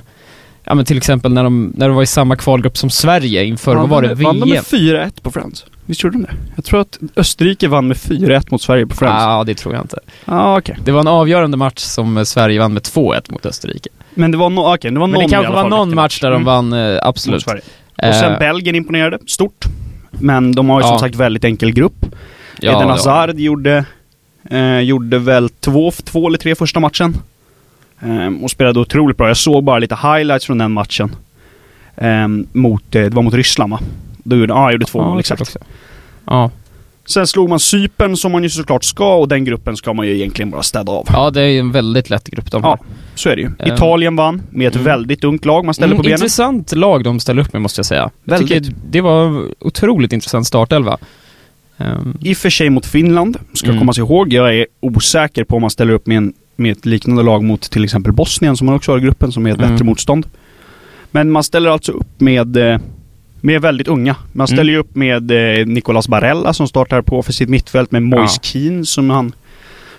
Ja 0.64 0.74
men 0.74 0.84
till 0.84 0.96
exempel 0.96 1.32
när 1.32 1.44
de, 1.44 1.72
när 1.76 1.88
de 1.88 1.94
var 1.96 2.02
i 2.02 2.06
samma 2.06 2.36
kvalgrupp 2.36 2.76
som 2.78 2.90
Sverige 2.90 3.44
inför, 3.44 3.76
vad 3.76 3.88
var 3.88 4.02
det, 4.02 4.14
Vann 4.14 4.40
de 4.40 4.50
VM? 4.50 4.64
med 4.72 4.80
4-1 4.80 5.22
på 5.22 5.30
Friends? 5.30 5.64
Visst 5.86 6.02
gjorde 6.04 6.16
de 6.18 6.22
det? 6.22 6.32
Jag 6.56 6.64
tror 6.64 6.80
att 6.80 6.98
Österrike 7.16 7.68
vann 7.68 7.88
med 7.88 7.96
4-1 7.96 8.46
mot 8.50 8.62
Sverige 8.62 8.86
på 8.86 8.94
Friends. 8.96 9.22
Ja, 9.22 9.44
det 9.46 9.54
tror 9.54 9.74
jag 9.74 9.84
inte. 9.84 9.98
ah, 10.24 10.58
okej. 10.58 10.76
Det 10.84 10.92
var 10.92 11.00
en 11.00 11.06
avgörande 11.06 11.56
match 11.56 11.78
som 11.78 12.16
eh, 12.16 12.22
Sverige 12.24 12.58
vann 12.60 12.72
med 12.72 12.82
2-1 12.82 13.32
mot 13.32 13.46
Österrike. 13.46 13.88
Men 14.14 14.30
det 14.30 14.36
var, 14.38 14.50
no, 14.50 14.74
okay, 14.74 14.90
det 14.90 15.00
var 15.00 15.06
någon 15.06 15.10
Men 15.10 15.20
det 15.20 15.28
kanske 15.34 15.52
var 15.52 15.60
fall 15.62 15.70
någon 15.70 15.94
match 15.94 16.20
där 16.20 16.30
de 16.30 16.34
Mm, 16.34 16.44
vann, 16.46 16.68
mot 16.68 16.98
absolut. 17.02 17.46
Och 17.46 18.14
sen 18.14 18.32
Eh, 18.32 18.38
Belgien 18.38 18.74
imponerade, 18.76 19.18
stort. 19.26 19.64
Men 20.10 20.52
de 20.54 20.68
har 20.70 20.78
ju 20.80 20.82
som 20.82 20.92
Ja. 20.92 20.98
sagt 20.98 21.14
väldigt 21.14 21.44
enkel 21.44 21.70
grupp. 21.72 22.06
ja, 22.60 22.76
Eden. 22.76 22.88
Hazard 22.90 23.38
gjorde, 23.38 23.84
eh, 24.50 24.78
gjorde 24.80 25.18
väl 25.18 25.48
två, 25.48 25.90
två 25.90 26.28
eller 26.28 26.38
tre 26.38 26.54
första 26.54 26.80
matchen. 26.80 27.16
Eh, 28.00 28.42
och 28.42 28.50
spelade 28.50 28.80
otroligt 28.80 29.16
bra. 29.16 29.28
Jag 29.28 29.36
såg 29.36 29.64
bara 29.64 29.78
lite 29.78 29.94
highlights 29.94 30.46
från 30.46 30.58
den 30.58 30.72
matchen. 30.72 31.16
Eh, 31.96 32.28
mot, 32.52 32.94
eh, 32.94 33.02
det 33.02 33.10
var 33.14 33.22
mot 33.22 33.34
Ryssland 33.34 33.70
va? 33.72 33.80
Då 34.22 34.36
gjorde, 34.36 34.54
ah, 34.54 34.72
gjorde 34.72 34.86
två 34.86 34.98
Ja, 34.98 35.08
mål, 35.08 35.18
exakt. 35.20 35.56
Ja. 36.26 36.50
Sen 37.06 37.26
slog 37.26 37.48
man 37.48 37.60
Cypern 37.60 38.16
som 38.16 38.32
man 38.32 38.42
ju 38.42 38.48
såklart 38.50 38.84
ska 38.84 39.14
och 39.14 39.28
den 39.28 39.44
gruppen 39.44 39.76
ska 39.76 39.92
man 39.92 40.06
ju 40.06 40.14
egentligen 40.14 40.50
bara 40.50 40.62
städa 40.62 40.92
av. 40.92 41.06
ja, 41.12 41.30
det 41.30 41.40
är 41.42 41.46
ju 41.46 41.58
en 41.58 41.72
väldigt 41.72 42.10
lätt 42.10 42.26
grupp 42.28 42.50
de 42.50 42.62
har. 42.64 42.78
Ja, 42.80 42.94
så 43.14 43.28
är 43.28 43.36
det 43.36 43.42
ju. 43.42 43.50
Ehm. 43.58 43.74
Italien 43.74 44.16
vann 44.16 44.42
med 44.50 44.68
ett 44.68 44.74
Mm. 44.74 44.84
väldigt 44.84 45.24
ungt 45.24 45.44
lag 45.44 45.64
man 45.64 45.74
ställer 45.74 45.86
Mm, 45.86 45.96
på 45.96 46.02
benen. 46.02 46.16
Intressant 46.18 46.72
lag 46.72 47.04
de 47.04 47.20
ställer 47.20 47.42
upp 47.42 47.52
med 47.52 47.62
måste 47.62 47.78
jag 47.78 47.86
säga. 47.86 48.10
Jag 48.24 48.30
Väldigt. 48.38 48.64
tycker 48.64 48.76
det 48.90 49.00
var 49.00 49.44
otroligt 49.60 50.12
intressant 50.12 50.46
startelva. 50.46 50.98
Ehm, 51.78 52.18
I 52.20 52.32
och 52.32 52.36
för 52.36 52.50
sig 52.50 52.70
mot 52.70 52.86
Finland, 52.86 53.36
ska 53.54 53.66
Mm. 53.68 53.78
komma 53.78 53.92
sig 53.92 54.00
ihåg. 54.04 54.32
Jag 54.32 54.54
är 54.56 54.66
osäker 54.80 55.44
på 55.44 55.56
om 55.56 55.60
man 55.60 55.70
ställer 55.70 55.92
upp 55.92 56.06
med, 56.06 56.16
en, 56.16 56.32
med 56.56 56.72
ett 56.72 56.86
liknande 56.86 57.22
lag 57.22 57.44
mot 57.44 57.70
till 57.70 57.84
exempel 57.84 58.12
Bosnien 58.12 58.56
som 58.56 58.66
man 58.66 58.74
också 58.74 58.92
har 58.92 58.98
i 58.98 59.02
gruppen 59.02 59.32
som 59.32 59.46
är 59.46 59.50
ett 59.52 59.58
Mm. 59.58 59.70
bättre 59.70 59.84
motstånd. 59.84 60.26
Men 61.10 61.30
man 61.30 61.44
ställer 61.44 61.70
alltså 61.70 61.92
upp 61.92 62.20
med, 62.20 62.56
eh, 62.56 62.78
med 63.40 63.60
väldigt 63.62 63.88
unga. 63.88 64.16
Man 64.32 64.46
ställer 64.46 64.62
Mm. 64.62 64.72
ju 64.72 64.78
upp 64.78 64.94
med 64.94 65.30
eh, 65.60 65.66
Nicolas 65.66 66.08
Barella 66.08 66.52
som 66.52 66.68
startar 66.68 67.02
på 67.02 67.22
för 67.22 67.32
sitt 67.32 67.48
mittfält 67.48 67.92
med 67.92 68.02
Moise 68.02 68.38
Keane 68.42 68.84
som 68.86 69.10
han 69.10 69.32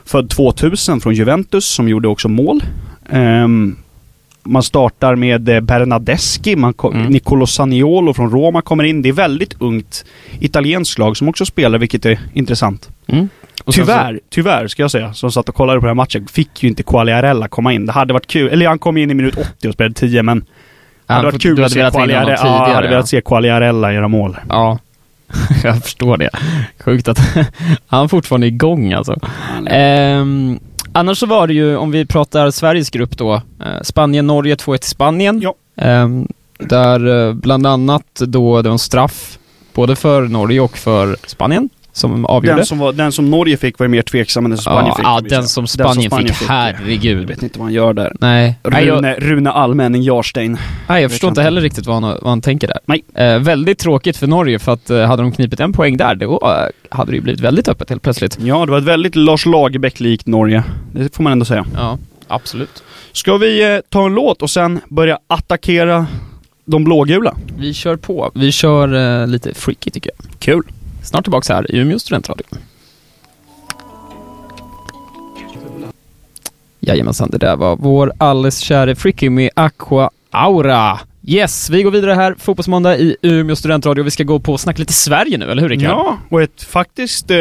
född 0.05 0.29
2000 0.29 1.01
från 1.01 1.13
Juventus 1.15 1.65
som 1.65 1.89
gjorde 1.89 2.07
också 2.07 2.27
mål. 2.29 2.63
Ehm, 3.09 3.75
man 4.43 4.63
startar 4.63 5.15
med 5.15 5.49
eh, 5.49 5.59
Bernadeschi, 5.61 6.55
man 6.55 6.73
Mm. 6.83 7.05
Nicolo 7.05 7.45
Saniolo 7.47 8.13
från 8.13 8.29
Roma 8.29 8.61
kommer 8.61 8.83
in. 8.83 9.01
Det 9.01 9.09
är 9.09 9.13
väldigt 9.13 9.55
ungt 9.61 10.05
italienskt 10.39 10.99
lag 10.99 11.17
som 11.17 11.29
också 11.29 11.45
spelar, 11.45 11.79
vilket 11.79 12.05
är 12.05 12.19
intressant. 12.33 12.89
mm. 13.07 13.29
Och 13.65 13.73
sen 13.73 13.85
Tyvärr, 13.85 14.19
tyvärr 14.29 14.67
ska 14.67 14.81
jag 14.81 14.91
säga, 14.91 15.13
som 15.13 15.31
satt 15.31 15.49
och 15.49 15.55
kollade 15.55 15.79
på 15.79 15.85
den 15.85 15.89
här 15.89 15.95
matchen, 15.95 16.27
fick 16.27 16.63
ju 16.63 16.69
inte 16.69 16.83
Quagliarella 16.83 17.47
komma 17.47 17.73
in. 17.73 17.85
Det 17.85 17.91
hade 17.91 18.13
varit 18.13 18.27
kul. 18.27 18.49
Eller 18.49 18.67
han 18.67 18.79
kom 18.79 18.97
in 18.97 19.11
i 19.11 19.13
minut 19.13 19.37
80 19.37 19.67
och 19.67 19.73
spelade 19.73 19.95
10, 19.95 20.23
men 20.23 20.45
det 21.07 21.13
hade 21.13 21.25
varit 21.25 21.41
kul 21.41 21.63
att 21.63 21.71
se 21.71 21.89
Quagliarella, 21.91 22.31
ja, 22.31 22.37
tidigare, 22.37 22.73
hade 22.73 22.87
ja. 22.87 22.91
velat 22.91 23.07
se 23.07 23.21
Quagliarella 23.21 23.93
göra 23.93 24.07
mål. 24.07 24.37
Ja, 24.49 24.79
jag 25.63 25.83
förstår 25.83 26.17
det. 26.17 26.29
Sjukt 26.79 27.07
att 27.07 27.19
han 27.87 28.03
är 28.03 28.07
fortfarande 28.07 28.47
igång 28.47 28.93
alltså. 28.93 29.19
Ehm, 29.67 30.59
annars 30.91 31.17
så 31.17 31.25
var 31.25 31.47
det 31.47 31.53
ju, 31.53 31.77
om 31.77 31.91
vi 31.91 32.05
pratar 32.05 32.51
Sveriges 32.51 32.89
grupp 32.89 33.17
då, 33.17 33.33
eh, 33.33 33.41
Spanien-Norge 33.81 34.55
2-1 34.55 34.77
till 34.77 34.89
Spanien. 34.89 35.41
Ja. 35.41 35.55
Ehm, 35.77 36.27
där 36.59 37.27
eh, 37.27 37.33
bland 37.33 37.67
annat 37.67 38.13
då 38.13 38.61
det 38.61 38.69
var 38.69 38.73
en 38.73 38.79
straff 38.79 39.37
både 39.73 39.95
för 39.95 40.21
Norge 40.21 40.59
och 40.59 40.77
för 40.77 41.17
Spanien. 41.27 41.69
Som 41.95 42.25
avgjorde. 42.25 42.55
Den 42.57 42.65
som, 42.65 42.77
var, 42.79 42.93
den 42.93 43.11
som 43.11 43.31
Norge 43.31 43.57
fick 43.57 43.79
var 43.79 43.87
mer 43.87 44.01
tveksam 44.01 44.45
än 44.45 44.51
den 44.51 44.57
som 44.57 44.63
Spanien 44.73 44.87
ja, 44.87 44.95
fick. 44.95 45.05
ja, 45.05 45.15
kan 45.15 45.23
vi 45.23 45.29
säga. 45.29 45.39
den 45.39 45.47
som 45.47 45.67
Spanien, 45.67 46.11
fick, 46.11 46.29
Jag 46.41 46.47
herregud. 46.47 47.27
vet 47.27 47.43
inte 47.43 47.59
vad 47.59 47.65
han 47.65 47.73
gör 47.73 47.93
där. 47.93 48.15
Nej. 48.19 48.59
Nej, 48.63 48.85
jag, 48.85 48.97
Rune, 48.97 49.15
Rune 49.15 49.51
Almänning 49.51 50.01
Jarstein. 50.03 50.57
nej, 50.87 51.01
jag 51.01 51.11
förstår 51.11 51.27
jag 51.27 51.31
inte 51.31 51.41
inte. 51.41 51.45
heller 51.45 51.61
riktigt 51.61 51.85
vad 51.85 52.03
han, 52.03 52.17
vad 52.21 52.29
han 52.29 52.41
tänker 52.41 52.67
där. 52.67 52.79
Nej. 52.85 53.03
Eh, 53.15 53.39
väldigt 53.39 53.79
tråkigt 53.79 54.17
för 54.17 54.27
Norge 54.27 54.59
för 54.59 54.73
att 54.73 54.89
eh, 54.89 55.01
hade 55.01 55.21
de 55.23 55.31
knipit 55.31 55.59
en 55.59 55.73
poäng 55.73 55.97
där, 55.97 56.15
då 56.15 56.39
eh, 56.43 56.97
hade 56.97 57.11
det 57.11 57.15
ju 57.15 57.21
blivit 57.21 57.41
väldigt 57.41 57.67
öppet 57.67 57.89
helt 57.89 58.01
plötsligt. 58.01 58.37
Ja, 58.41 58.65
det 58.65 58.71
var 58.71 58.77
ett 58.77 58.83
väldigt 58.83 59.15
Lars 59.15 59.45
Lagerbäck-likt 59.45 60.27
Norge. 60.27 60.63
Det 60.91 61.15
får 61.15 61.23
man 61.23 61.31
ändå 61.31 61.45
säga. 61.45 61.65
Ja, 61.75 61.97
absolut. 62.27 62.83
Ska 63.11 63.37
vi 63.37 63.73
eh, 63.75 63.79
ta 63.89 64.05
en 64.05 64.13
låt 64.13 64.41
och 64.41 64.49
sen 64.49 64.79
börja 64.89 65.19
attackera 65.27 66.05
de 66.65 66.83
blågula? 66.83 67.35
Vi 67.57 67.73
kör 67.73 67.95
på. 67.95 68.31
Vi 68.35 68.51
kör 68.51 69.21
eh, 69.21 69.27
lite 69.27 69.53
freaky 69.53 69.91
tycker 69.91 70.11
jag. 70.17 70.39
Kul. 70.39 70.63
Snart 71.05 71.23
tillbaks 71.25 71.49
här 71.49 71.75
i 71.75 71.77
Umeå 71.77 71.99
studentradio. 71.99 72.45
Jajamensan, 76.79 77.29
det 77.31 77.37
där 77.37 77.55
var 77.55 77.75
vår 77.75 78.13
alldeles 78.17 78.59
käre 78.59 78.95
Fricky 78.95 79.29
med 79.29 79.49
Aqua 79.53 80.09
Aura. 80.31 80.99
Yes, 81.27 81.69
vi 81.69 81.83
går 81.83 81.91
vidare 81.91 82.13
här, 82.13 82.35
Fotbollsmåndag 82.39 82.97
i 82.97 83.15
Umeå 83.21 83.55
studentradio. 83.55 84.03
Vi 84.03 84.11
ska 84.11 84.23
gå 84.23 84.39
på 84.39 84.53
och 84.53 84.59
snacka 84.59 84.79
lite 84.79 84.93
Sverige 84.93 85.37
nu, 85.37 85.51
eller 85.51 85.61
hur 85.61 85.69
Rickard? 85.69 85.89
Ja, 85.89 86.17
och 86.29 86.41
ett 86.41 86.63
faktiskt 86.63 87.31
eh, 87.31 87.37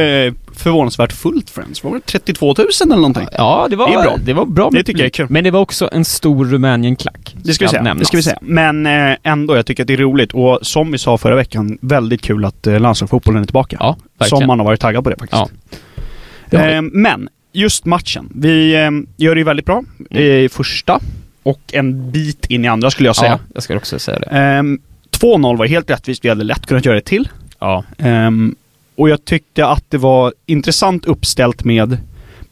förvånansvärt 0.53 1.13
fullt 1.13 1.51
Friends. 1.51 1.85
Var 1.85 1.95
det 1.95 2.01
32 2.01 2.47
000 2.47 2.67
eller 2.85 2.97
någonting? 2.97 3.27
Ja, 3.33 3.67
det 3.71 3.77
var, 3.77 3.89
Det 3.89 3.95
är 3.95 4.03
bra. 4.03 4.17
Det 4.25 4.33
var 4.33 4.47
bra. 4.47 4.71
Det 4.73 4.85
tycker 4.85 5.01
jag 5.01 5.07
är 5.07 5.11
kul. 5.11 5.27
Men 5.31 5.45
det 5.45 5.51
var 5.51 5.61
också 5.61 5.89
en 5.93 6.05
stor 6.05 6.45
Rumänien-klack. 6.45 7.35
Det 7.43 7.55
ska 7.55 7.65
vi 7.65 7.69
säga. 7.69 7.83
Det 7.83 7.89
nämnas. 7.89 8.09
ska 8.09 8.17
vi 8.17 8.23
säga. 8.23 8.39
Men 8.41 8.87
eh, 8.87 9.17
ändå, 9.23 9.57
jag 9.57 9.67
tycker 9.67 9.83
att 9.83 9.87
det 9.87 9.93
är 9.93 9.99
roligt. 9.99 10.33
Och 10.33 10.59
som 10.63 10.93
vi 10.93 10.99
sa 10.99 11.19
förra 11.19 11.37
veckan, 11.37 11.79
väldigt 11.81 12.23
kul 12.23 12.45
att 12.45 12.67
eh, 12.67 12.81
landslagsfotbollen 12.81 13.43
är 13.43 13.47
tillbaka. 13.47 13.77
Ja, 13.81 13.97
verkligen. 14.19 14.41
Som 14.41 14.47
man 14.47 14.59
har 14.59 14.67
varit 14.67 14.81
taggad 14.81 15.05
på 15.05 15.11
det 15.11 15.17
faktiskt. 15.17 15.43
Ja. 15.43 15.79
Det. 16.51 16.75
Eh, 16.75 16.83
men, 16.83 17.29
just 17.53 17.85
matchen. 17.85 18.29
Vi 18.35 18.75
eh, 18.75 18.91
gör 19.17 19.35
det 19.35 19.39
ju 19.39 19.45
väldigt 19.45 19.67
bra 19.67 19.83
i 20.11 20.49
första 20.49 21.01
och 21.45 21.61
en 21.73 22.11
bit 22.11 22.47
in 22.47 22.65
i 22.65 22.69
andra 22.69 22.91
skulle 22.91 23.09
jag 23.09 23.17
säga. 23.17 23.31
Ja, 23.31 23.39
jag 23.55 23.63
ska 23.63 23.77
också 23.77 23.99
säga 23.99 24.19
det. 24.19 24.27
Ehm, 24.27 24.79
2-0 25.11 25.57
var 25.57 25.67
helt 25.67 25.91
rättvist. 25.91 26.25
Vi 26.25 26.29
hade 26.29 26.45
lätt 26.45 26.67
kunnat 26.67 26.85
göra 26.85 26.95
det 26.95 27.01
till. 27.05 27.29
Ja. 27.59 27.85
Ehm, 27.99 28.55
och 28.97 29.09
jag 29.09 29.25
tyckte 29.25 29.67
att 29.67 29.85
det 29.89 29.99
var 29.99 30.33
intressant 30.47 31.05
uppställt 31.05 31.65
med 31.65 31.97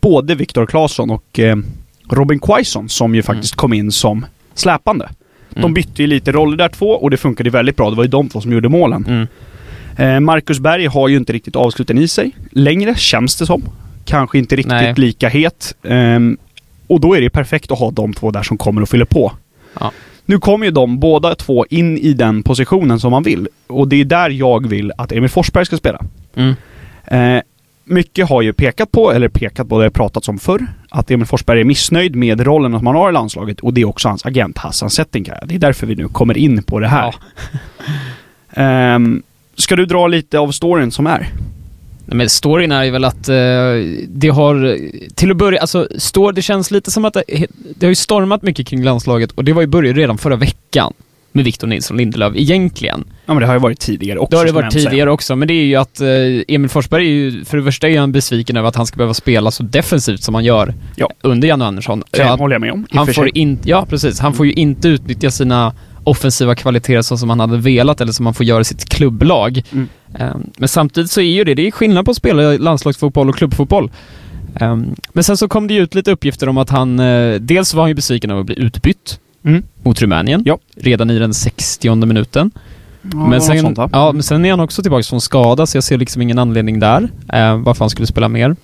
både 0.01 0.35
Viktor 0.35 0.67
Claesson 0.67 1.11
och 1.11 1.39
eh, 1.39 1.57
Robin 2.11 2.39
Quaison 2.41 2.89
som 2.89 3.15
ju 3.15 3.23
faktiskt 3.23 3.55
kom 3.55 3.73
in 3.73 3.93
som 3.93 4.27
släpande. 4.55 5.09
De 5.51 5.59
Mm. 5.61 5.75
bytte 5.75 6.03
ju 6.03 6.07
lite 6.09 6.33
roller 6.33 6.57
där 6.57 6.69
två 6.69 6.87
och 6.91 7.11
det 7.11 7.17
funkade 7.17 7.51
väldigt 7.51 7.77
bra. 7.77 7.91
Det 7.91 7.97
var 7.97 8.05
ju 8.05 8.11
de 8.11 8.29
två 8.29 8.41
som 8.41 8.53
gjorde 8.53 8.69
målen. 8.69 9.05
Mm. 9.09 9.27
Eh, 10.15 10.21
Marcus 10.21 10.59
Berg 10.61 10.87
har 10.87 11.09
ju 11.09 11.17
inte 11.17 11.33
riktigt 11.33 11.57
avsluten 11.57 11.99
i 11.99 12.09
sig 12.09 12.31
längre, 12.51 12.95
känns 12.95 13.37
det 13.37 13.47
som. 13.47 13.63
Kanske 14.05 14.39
inte 14.39 14.57
riktigt 14.57 14.73
Nej. 14.73 14.95
lika 14.97 15.29
het. 15.29 15.75
Ehm, 15.83 16.37
och 16.93 17.01
då 17.01 17.17
är 17.17 17.21
det 17.21 17.31
perfekt 17.31 17.71
att 17.71 17.79
ha 17.79 17.91
de 17.91 18.13
två 18.13 18.31
där 18.31 18.43
som 18.43 18.59
kommer 18.59 18.83
och 18.83 18.89
fyller 18.89 19.05
på. 19.05 19.33
Ja. 19.81 19.93
Nu 20.25 20.39
kommer 20.39 20.67
ju 20.67 20.73
de 20.73 20.99
båda 20.99 21.35
två 21.35 21.67
in 21.71 21.99
i 21.99 22.13
den 22.13 22.43
positionen 22.43 23.01
som 23.01 23.11
man 23.11 23.23
vill. 23.23 23.49
Och 23.67 23.89
det 23.89 24.01
är 24.01 24.05
där 24.05 24.31
jag 24.31 24.69
vill 24.69 24.93
att 24.99 25.13
Emil 25.13 25.31
Forsberg 25.31 25.67
ska 25.67 25.77
spela. 25.77 26.01
Mm. 26.35 26.55
Eh, 27.05 27.43
mycket 27.85 28.29
har 28.29 28.43
ju 28.43 28.53
pekat 28.53 28.93
på, 28.93 29.13
eller 29.13 29.29
pekat 29.29 29.69
på, 29.69 29.79
det 29.79 29.85
har 29.85 29.91
pratats 29.91 30.29
om 30.29 30.39
förr, 30.39 30.67
att 30.89 31.11
Emil 31.11 31.27
Forsberg 31.27 31.61
är 31.61 31.65
missnöjd 31.65 32.17
med 32.17 32.41
rollen 32.41 32.79
som 32.79 32.87
han 32.87 32.97
har 32.97 33.09
i 33.09 33.13
landslaget 33.13 33.61
och 33.61 33.75
det 33.75 33.81
är 33.81 33.85
också 33.85 34.09
hans 34.09 34.27
agent 34.27 34.59
Hassan 34.59 34.91
Settinkaya. 34.91 35.45
Det 35.47 35.55
är 35.55 35.59
därför 35.59 35.87
vi 35.87 35.95
nu 35.95 36.09
kommer 36.09 36.39
in 36.39 36.63
på 36.63 36.81
det 36.81 36.89
här. 36.89 37.15
Ehm, 38.55 39.23
ska 39.57 39.77
du 39.77 39.87
dra 39.87 40.07
lite 40.07 40.39
av 40.39 40.51
storyn 40.51 40.91
som 40.91 41.07
är? 41.07 41.29
Nej, 42.07 42.17
Men 42.17 42.29
storyn 42.29 42.73
är 42.73 42.85
ju 42.85 42.91
väl 42.91 43.05
att 43.05 43.29
eh, 43.29 43.35
det 44.09 44.29
har, 44.29 44.79
till 45.15 45.31
att 45.31 45.37
börja, 45.37 45.61
alltså 45.61 45.89
står, 45.99 46.33
det 46.33 46.43
känns 46.43 46.71
lite 46.71 46.91
som 46.91 47.05
att 47.05 47.13
det, 47.15 47.23
det 47.79 47.87
har 47.87 47.91
ju 47.91 47.95
stormat 47.95 48.43
mycket 48.43 48.67
kring 48.67 48.83
landslaget 48.85 49.33
och 49.33 49.45
det 49.45 49.53
var 49.53 49.61
ju 49.61 49.67
börjat 49.67 49.97
redan 49.97 50.19
förra 50.19 50.37
veckan 50.37 50.93
med 51.35 51.45
Victor 51.45 51.67
Nilsson 51.67 51.97
Lindelöf 51.97 52.33
egentligen. 52.37 53.05
Ja 53.27 53.35
men 53.35 53.41
det 53.41 53.47
har 53.47 53.55
ju 53.55 53.61
varit 53.61 53.81
tidigare 53.81 54.19
också. 54.19 54.31
Det 54.31 54.37
har 54.37 54.45
det 54.47 54.53
varit 54.53 54.73
säga. 54.73 54.91
tidigare 54.91 55.11
också, 55.11 55.37
men 55.37 55.49
det 55.49 55.55
är 55.55 55.65
ju 55.65 55.77
att 55.77 56.01
eh, 56.01 56.09
Emil 56.49 56.69
Forsberg 56.69 57.07
är 57.07 57.11
ju, 57.11 57.45
för 57.45 57.57
det 57.57 57.65
första 57.65 57.89
är 57.89 57.99
han 58.01 58.13
besviken 58.13 58.57
över 58.57 58.69
att 58.69 58.77
han 58.77 58.87
ska 58.87 58.97
behöva 58.97 59.15
spela 59.15 59.51
så 59.51 59.63
defensivt 59.63 60.23
som 60.23 60.35
han 60.35 60.45
gör 60.45 60.75
Ja. 60.97 61.11
under 61.21 61.49
Janne 61.49 61.65
Andersson. 61.65 62.03
Det 62.11 62.25
håller 62.25 62.55
jag 62.55 62.61
med 62.61 62.73
om. 62.73 62.87
han 62.91 63.07
får 63.07 63.13
sig. 63.13 63.31
in, 63.35 63.59
ja 63.65 63.87
precis, 63.91 64.21
han 64.21 64.35
får 64.35 64.47
ju 64.47 64.53
inte 64.53 64.89
utnyttja 64.89 65.31
sina 65.31 65.75
offensiva 66.05 66.55
kvaliteter 66.55 67.03
så 67.03 67.17
som 67.17 67.31
han 67.31 67.41
hade 67.41 67.57
velat 67.57 68.01
eller 68.01 68.13
som 68.13 68.27
han 68.27 68.35
får 68.35 68.47
göra 68.47 68.61
i 68.61 68.65
sitt 68.65 68.89
klubblag. 68.89 69.63
Mm. 69.73 69.89
Ehm, 70.19 70.51
Men 70.59 70.69
samtidigt 70.69 71.11
så 71.11 71.21
är 71.21 71.25
ju 71.25 71.45
det, 71.45 71.55
det 71.55 71.67
är 71.67 71.71
skillnad 71.71 72.05
på 72.05 72.11
att 72.11 72.17
spela 72.17 72.43
landslagsfotboll 72.43 73.29
och 73.29 73.37
klubbfotboll. 73.37 73.91
Ehm, 74.61 74.95
Men 75.13 75.25
sen 75.25 75.37
så 75.37 75.49
kom 75.49 75.67
det 75.67 75.75
ju 75.75 75.83
ut 75.83 75.95
lite 75.95 76.11
uppgifter 76.11 76.49
om 76.49 76.59
att 76.59 76.71
han, 76.71 77.01
eh, 77.01 77.35
dels 77.35 77.75
var 77.75 77.83
han 77.83 77.91
ju 77.91 77.95
besviken 77.95 78.31
över 78.31 78.41
att 78.41 78.47
bli 78.47 78.59
utbytt 78.59 79.19
Mm. 79.45 79.63
mot 79.83 80.03
Rumänien, 80.03 80.43
Ja. 80.47 80.59
redan 80.77 81.11
i 81.11 81.19
den 81.19 81.35
60 81.35 82.07
minuten. 82.07 82.51
Ja, 83.13 83.27
men, 83.27 83.41
sen, 83.41 83.61
sånt, 83.61 83.79
ja, 83.93 84.13
men 84.13 84.23
sen 84.23 84.45
är 84.45 84.51
han 84.51 84.61
också 84.61 84.83
tillbaka 84.83 85.03
från 85.03 85.21
skada, 85.21 85.67
så 85.67 85.77
jag 85.77 85.85
ser 85.85 85.99
liksom 85.99 86.23
ingen 86.23 86.39
anledning 86.39 86.81
där, 86.81 87.09
eh, 87.33 87.57
varför 87.57 87.85
han 87.85 87.91
skulle 87.91 88.07
spela 88.07 88.29
mer. 88.29 88.57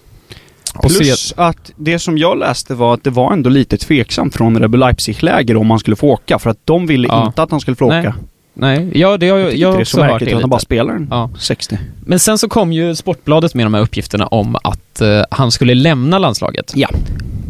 Plus 0.72 1.34
att 1.36 1.72
det 1.76 1.98
som 1.98 2.18
jag 2.18 2.38
läste 2.38 2.74
var 2.74 2.94
att 2.94 3.04
det 3.04 3.10
var 3.10 3.32
ändå 3.32 3.50
lite 3.50 3.76
tveksamt 3.76 4.34
från 4.34 4.58
Rebel 4.58 4.80
Leipzig-läger 4.80 5.56
om 5.56 5.70
han 5.70 5.78
skulle 5.78 5.96
få 5.96 6.08
åka. 6.08 6.38
För 6.38 6.50
att 6.50 6.58
de 6.64 6.86
ville 6.86 7.08
Ja. 7.08 7.26
inte 7.26 7.42
att 7.42 7.50
han 7.50 7.60
skulle 7.60 7.76
få 7.76 7.88
Nej, 7.88 8.00
åka. 8.00 8.14
Nej, 8.54 8.90
ja 8.94 9.16
det 9.16 9.28
har 9.28 9.38
jag, 9.38 9.56
jag 9.56 9.74
är 9.74 9.80
också 9.80 9.96
så 9.96 10.02
hört 10.02 10.10
märkligt 10.10 10.30
det 10.30 10.36
att 10.36 10.42
han 10.42 10.50
bara 10.50 10.60
spelar 10.60 10.94
en 10.94 11.08
Ja. 11.10 11.30
60. 11.38 11.78
Men 12.06 12.18
sen 12.18 12.38
så 12.38 12.48
kom 12.48 12.72
ju 12.72 12.94
Sportbladet 12.94 13.54
med 13.54 13.66
de 13.66 13.74
här 13.74 13.80
uppgifterna 13.80 14.26
om 14.26 14.56
att 14.64 15.00
eh, 15.00 15.22
han 15.30 15.50
skulle 15.50 15.74
lämna 15.74 16.18
landslaget. 16.18 16.72
Ja. 16.76 16.88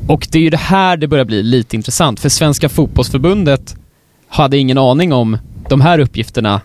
Och 0.09 0.29
det 0.33 0.39
är 0.39 0.43
ju 0.43 0.51
det 0.51 0.57
här 0.57 0.97
det 0.97 1.07
börjar 1.09 1.25
bli 1.25 1.43
lite 1.43 1.77
intressant, 1.77 2.21
för 2.21 2.29
Svenska 2.29 2.69
fotbollsförbundet 2.69 3.77
hade 4.29 4.59
ingen 4.59 4.79
aning 4.79 5.13
om 5.13 5.39
de 5.69 5.81
här 5.81 5.99
uppgifterna 5.99 6.61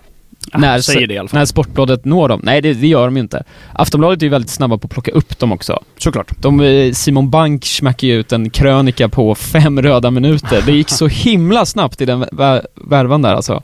när, 0.54 0.82
säger 0.82 1.08
det 1.08 1.14
i 1.14 1.18
alla 1.18 1.30
fall. 1.30 1.38
när 1.40 1.46
Sportbladet 1.46 2.06
når 2.06 2.30
dem. 2.30 2.42
Nej, 2.44 2.62
det, 2.62 2.74
det 2.74 2.88
gör 2.88 3.06
de 3.06 3.16
ju 3.16 3.22
inte. 3.22 3.44
Aftonbladet 3.74 4.22
är 4.22 4.26
ju 4.26 4.30
väldigt 4.30 4.52
snabba 4.52 4.78
på 4.78 4.86
att 4.86 4.92
plocka 4.92 5.12
upp 5.12 5.40
dem 5.40 5.52
också. 5.52 5.84
Såklart. 5.98 6.32
De, 6.42 6.60
eh, 6.62 6.92
Simon 6.94 7.30
Bank 7.30 7.66
smackade 7.66 8.08
ju 8.08 8.20
ut 8.20 8.32
en 8.32 8.50
krönika 8.50 9.10
på 9.10 9.36
fem 9.36 9.82
röda 9.82 10.12
minuter. 10.12 10.62
Det 10.66 10.72
gick 10.72 10.90
så 10.90 11.08
himla 11.08 11.66
snabbt 11.66 12.02
i 12.02 12.06
den 12.06 12.24
vä- 12.26 12.66
värvan 12.76 13.22
där 13.22 13.34
alltså. 13.34 13.64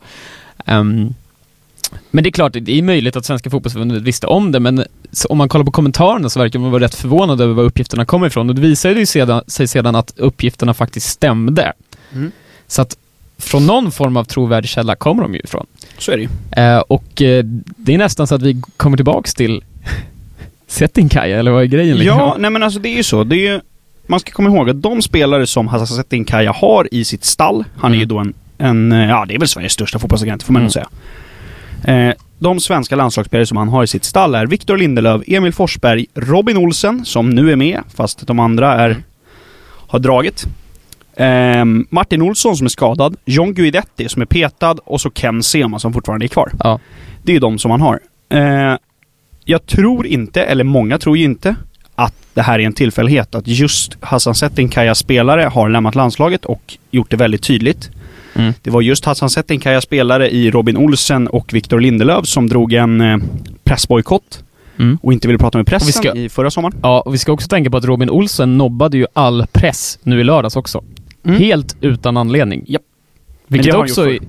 Ehm, 0.65 1.13
men 2.12 2.24
det 2.24 2.29
är 2.29 2.31
klart, 2.31 2.53
det 2.62 2.71
är 2.71 2.81
möjligt 2.81 3.15
att 3.15 3.25
Svenska 3.25 3.50
fotbollsförbundet 3.50 4.01
visste 4.03 4.27
om 4.27 4.51
det, 4.51 4.59
men 4.59 4.86
om 5.29 5.38
man 5.38 5.50
kollar 5.50 5.65
på 5.65 5.71
kommentarerna 5.71 6.29
så 6.29 6.39
verkar 6.39 6.59
man 6.59 6.71
vara 6.71 6.83
rätt 6.83 6.95
förvånad 6.95 7.41
över 7.41 7.53
var 7.53 7.63
uppgifterna 7.63 8.05
kommer 8.05 8.27
ifrån. 8.27 8.50
Och 8.50 8.55
det 8.55 8.62
visade 8.62 9.00
ju 9.00 9.05
sedan, 9.05 9.41
sig 9.48 9.67
sedan 9.67 9.95
att 9.95 10.13
uppgifterna 10.17 10.74
faktiskt 10.74 11.09
stämde. 11.09 11.74
Mm. 12.13 12.31
Så 12.67 12.81
att 12.81 12.98
från 13.39 13.65
någon 13.67 13.91
form 13.91 14.17
av 14.17 14.24
trovärdig 14.24 14.69
källa 14.69 14.96
kommer 14.96 15.22
de 15.24 15.34
ju 15.34 15.39
ifrån. 15.39 15.65
Så 15.98 16.12
är 16.12 16.17
det 16.17 16.24
ju. 16.24 16.29
Eh, 16.63 16.79
och 16.79 17.22
eh, 17.22 17.43
det 17.77 17.93
är 17.93 17.98
nästan 17.98 18.27
så 18.27 18.36
att 18.36 18.41
vi 18.41 18.62
kommer 18.77 18.98
tillbaks 18.98 19.34
till 19.34 19.63
Settingkaja, 20.67 21.39
eller 21.39 21.51
vad 21.51 21.62
är 21.62 21.65
grejen? 21.65 21.98
liksom? 21.98 22.17
Ja, 22.19 22.36
nej 22.39 22.51
men 22.51 22.63
alltså 22.63 22.79
det 22.79 22.89
är 22.89 22.96
ju 22.98 23.03
så. 23.03 23.24
Det 23.24 23.36
är 23.36 23.51
ju, 23.53 23.60
man 24.08 24.19
ska 24.19 24.31
komma 24.31 24.50
ihåg 24.50 24.69
att 24.69 24.81
de 24.81 25.01
spelare 25.01 25.48
som 25.48 25.67
Hassan 25.67 25.88
Settinkaya 25.88 26.51
har 26.51 26.88
i 26.91 27.03
sitt 27.05 27.25
stall, 27.25 27.63
han 27.77 27.91
är 27.91 27.96
ju 27.98 28.03
Mm. 28.03 28.08
då 28.10 28.17
en, 28.17 28.34
en, 28.58 28.91
eh, 28.91 29.10
ja 29.10 29.25
det 29.27 29.36
är 29.36 29.39
väl 29.39 29.48
Sveriges 29.48 29.74
största 29.74 30.00
fotbollsagent 30.00 30.43
får 30.43 30.53
man 30.53 30.62
nog 30.63 30.72
Mm. 30.77 30.88
säga. 31.84 32.08
Eh, 32.10 32.13
de 32.39 32.60
svenska 32.60 32.96
landslagsspelare 32.96 33.46
som 33.46 33.58
han 33.58 33.69
har 33.69 33.84
i 33.84 33.88
sitt 33.88 34.03
stall 34.03 34.36
är 34.36 34.46
Viktor 34.46 34.77
Lindelöf, 34.77 35.22
Emil 35.27 35.53
Forsberg, 35.53 36.05
Robin 36.15 36.58
Olsen, 36.58 37.05
som 37.05 37.29
nu 37.29 37.51
är 37.51 37.55
med, 37.55 37.81
fast 37.96 38.27
de 38.27 38.39
andra 38.39 38.74
är, 38.74 38.89
Mm. 38.89 39.03
har 39.88 40.00
dragit. 40.00 40.46
Eh, 41.19 41.65
Martin 41.89 42.21
Olsson 42.21 42.57
som 42.57 42.65
är 42.65 42.69
skadad, 42.69 43.15
John 43.25 43.53
Guidetti 43.53 44.09
som 44.09 44.21
är 44.21 44.25
petad 44.25 44.71
och 44.85 45.01
så 45.01 45.09
Ken 45.09 45.43
Sema 45.43 45.79
som 45.79 45.93
fortfarande 45.93 46.25
är 46.25 46.27
kvar. 46.27 46.51
Ja. 46.63 46.79
Det 47.23 47.31
är 47.31 47.33
ju 47.33 47.39
de 47.39 47.59
som 47.59 47.71
han 47.71 47.81
har. 47.81 47.99
Eh, 48.29 48.77
jag 49.45 49.65
tror 49.65 50.07
inte, 50.07 50.43
eller 50.43 50.63
många 50.63 50.97
tror 50.97 51.17
ju 51.17 51.23
inte, 51.23 51.55
att 51.95 52.13
det 52.33 52.41
här 52.41 52.59
är 52.59 52.63
en 52.65 52.73
tillfällighet. 52.73 53.35
Att 53.35 53.47
just 53.47 53.97
Hassan 54.01 54.35
Settinkaya 54.35 54.95
spelare 54.95 55.41
har 55.41 55.69
lämnat 55.69 55.95
landslaget 55.95 56.45
och 56.45 56.77
gjort 56.91 57.11
det 57.11 57.17
väldigt 57.17 57.43
tydligt. 57.43 57.89
Mm. 58.35 58.53
Det 58.61 58.69
var 58.69 58.81
just 58.81 59.05
Hassan 59.05 59.29
Settinkaya 59.29 59.81
spelare 59.81 60.29
i 60.29 60.51
Robin 60.51 60.77
Olsen 60.77 61.27
och 61.27 61.53
Viktor 61.53 61.79
Lindelöf 61.79 62.25
som 62.25 62.47
drog 62.49 62.73
en 62.73 63.01
eh, 63.01 63.17
pressbojkott 63.63 64.43
Mm. 64.79 64.97
och 65.01 65.13
inte 65.13 65.27
ville 65.27 65.38
prata 65.38 65.57
med 65.57 65.67
pressen 65.67 65.93
ska- 65.93 66.15
i 66.15 66.29
förra 66.29 66.51
sommaren. 66.51 66.75
Ja, 66.81 67.01
och 67.01 67.13
vi 67.13 67.17
ska 67.17 67.31
också 67.31 67.47
tänka 67.47 67.69
på 67.69 67.77
att 67.77 67.85
Robin 67.85 68.09
Olsen 68.09 68.57
nobbade 68.57 68.97
ju 68.97 69.05
all 69.13 69.45
press 69.51 69.99
nu 70.03 70.19
i 70.19 70.23
lördags 70.23 70.55
också. 70.55 70.83
Mm. 71.25 71.38
Helt 71.39 71.75
utan 71.81 72.17
anledning. 72.17 72.63
Japp. 72.67 72.81
Vilket 73.47 73.71
det 73.71 73.77
också... 73.77 74.09
är- 74.09 74.19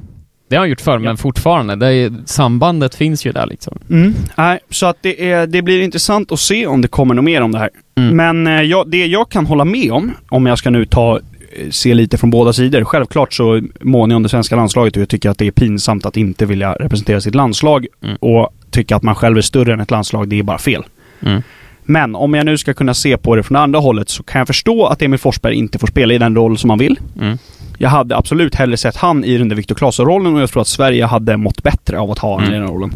det 0.48 0.56
har 0.56 0.60
han 0.60 0.70
gjort 0.70 0.80
förr, 0.80 0.98
men 0.98 1.16
fortfarande. 1.16 1.76
Det 1.76 1.86
är, 1.92 2.12
sambandet 2.24 2.94
finns 2.94 3.26
ju 3.26 3.32
där 3.32 3.46
liksom. 3.46 3.78
Mm. 3.90 4.14
Nej, 4.36 4.58
så 4.70 4.86
att 4.86 4.96
det, 5.02 5.30
är, 5.30 5.46
det 5.46 5.62
blir 5.62 5.82
intressant 5.82 6.32
att 6.32 6.40
se 6.40 6.66
om 6.66 6.80
det 6.82 6.88
kommer 6.88 7.14
något 7.14 7.24
mer 7.24 7.40
om 7.42 7.52
det 7.52 7.58
här. 7.58 7.70
Mm. 7.98 8.16
Men 8.16 8.46
eh, 8.58 8.62
ja, 8.62 8.84
det 8.86 9.06
jag 9.06 9.28
kan 9.30 9.46
hålla 9.46 9.64
med 9.64 9.92
om, 9.92 10.12
om 10.28 10.46
jag 10.46 10.58
ska 10.58 10.70
nu 10.70 10.84
ta 10.84 11.16
eh, 11.56 11.70
se 11.70 11.94
lite 11.94 12.18
från 12.18 12.30
båda 12.30 12.52
sidor. 12.52 12.84
Självklart 12.84 13.32
så 13.32 13.62
månar 13.80 14.12
jag 14.12 14.16
om 14.16 14.22
det 14.22 14.28
svenska 14.28 14.56
landslaget 14.56 14.96
och 14.96 15.00
jag 15.02 15.08
tycker 15.08 15.30
att 15.30 15.38
det 15.38 15.46
är 15.46 15.50
pinsamt 15.50 16.06
att 16.06 16.16
inte 16.16 16.46
vilja 16.46 16.72
representera 16.72 17.20
sitt 17.20 17.34
landslag 17.34 17.86
Mm. 18.02 18.16
och 18.20 18.50
tycka 18.70 18.96
att 18.96 19.02
man 19.02 19.14
själv 19.14 19.36
är 19.38 19.42
större 19.42 19.72
än 19.72 19.80
ett 19.80 19.90
landslag, 19.90 20.28
det 20.28 20.38
är 20.38 20.42
bara 20.42 20.58
fel. 20.58 20.82
Mm. 21.20 21.42
Men 21.90 22.14
om 22.14 22.34
jag 22.34 22.46
nu 22.46 22.58
ska 22.58 22.74
kunna 22.74 22.94
se 22.94 23.16
på 23.16 23.36
det 23.36 23.42
från 23.42 23.56
andra 23.56 23.78
hållet 23.80 24.08
så 24.08 24.22
kan 24.22 24.38
jag 24.38 24.46
förstå 24.46 24.86
att 24.86 25.02
Emil 25.02 25.18
Forsberg 25.18 25.54
inte 25.54 25.78
får 25.78 25.86
spela 25.86 26.14
i 26.14 26.18
den 26.18 26.34
roll 26.36 26.58
som 26.58 26.70
han 26.70 26.78
vill. 26.78 26.98
Mm. 27.20 27.38
Jag 27.78 27.88
hade 27.90 28.16
absolut 28.16 28.54
hellre 28.54 28.76
sett 28.76 28.96
han 28.96 29.24
i 29.24 29.38
den 29.38 29.48
där 29.48 29.56
Viktor 29.56 29.74
Claesson-rollen 29.74 30.34
och 30.34 30.40
jag 30.40 30.50
tror 30.50 30.60
att 30.60 30.68
Sverige 30.68 31.04
hade 31.06 31.36
mått 31.36 31.62
bättre 31.62 31.98
av 31.98 32.10
att 32.10 32.18
ha 32.18 32.28
honom 32.30 32.44
Mm. 32.48 32.54
i 32.56 32.58
den 32.64 32.68
rollen. 32.74 32.92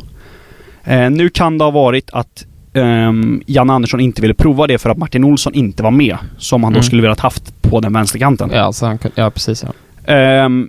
Eh, 0.84 1.10
nu 1.10 1.28
kan 1.28 1.58
det 1.58 1.64
ha 1.64 1.70
varit 1.70 2.10
att 2.12 2.44
um, 2.72 3.42
Jan 3.46 3.70
Andersson 3.70 4.00
inte 4.00 4.22
ville 4.22 4.34
prova 4.34 4.66
det 4.66 4.78
för 4.78 4.90
att 4.90 4.98
Martin 4.98 5.24
Olsson 5.24 5.54
inte 5.54 5.82
var 5.82 5.90
med. 5.90 6.16
Som 6.38 6.64
han 6.64 6.72
då 6.72 6.76
Mm. 6.76 6.82
skulle 6.84 7.02
velat 7.02 7.20
haft 7.20 7.62
på 7.62 7.80
den 7.80 7.92
vänsterkanten. 7.92 8.50
Ja, 8.52 8.72
så 8.72 8.86
han, 8.86 8.98
ja, 9.14 9.30
precis 9.30 9.64
ja. 9.64 10.12
Ehm, 10.12 10.68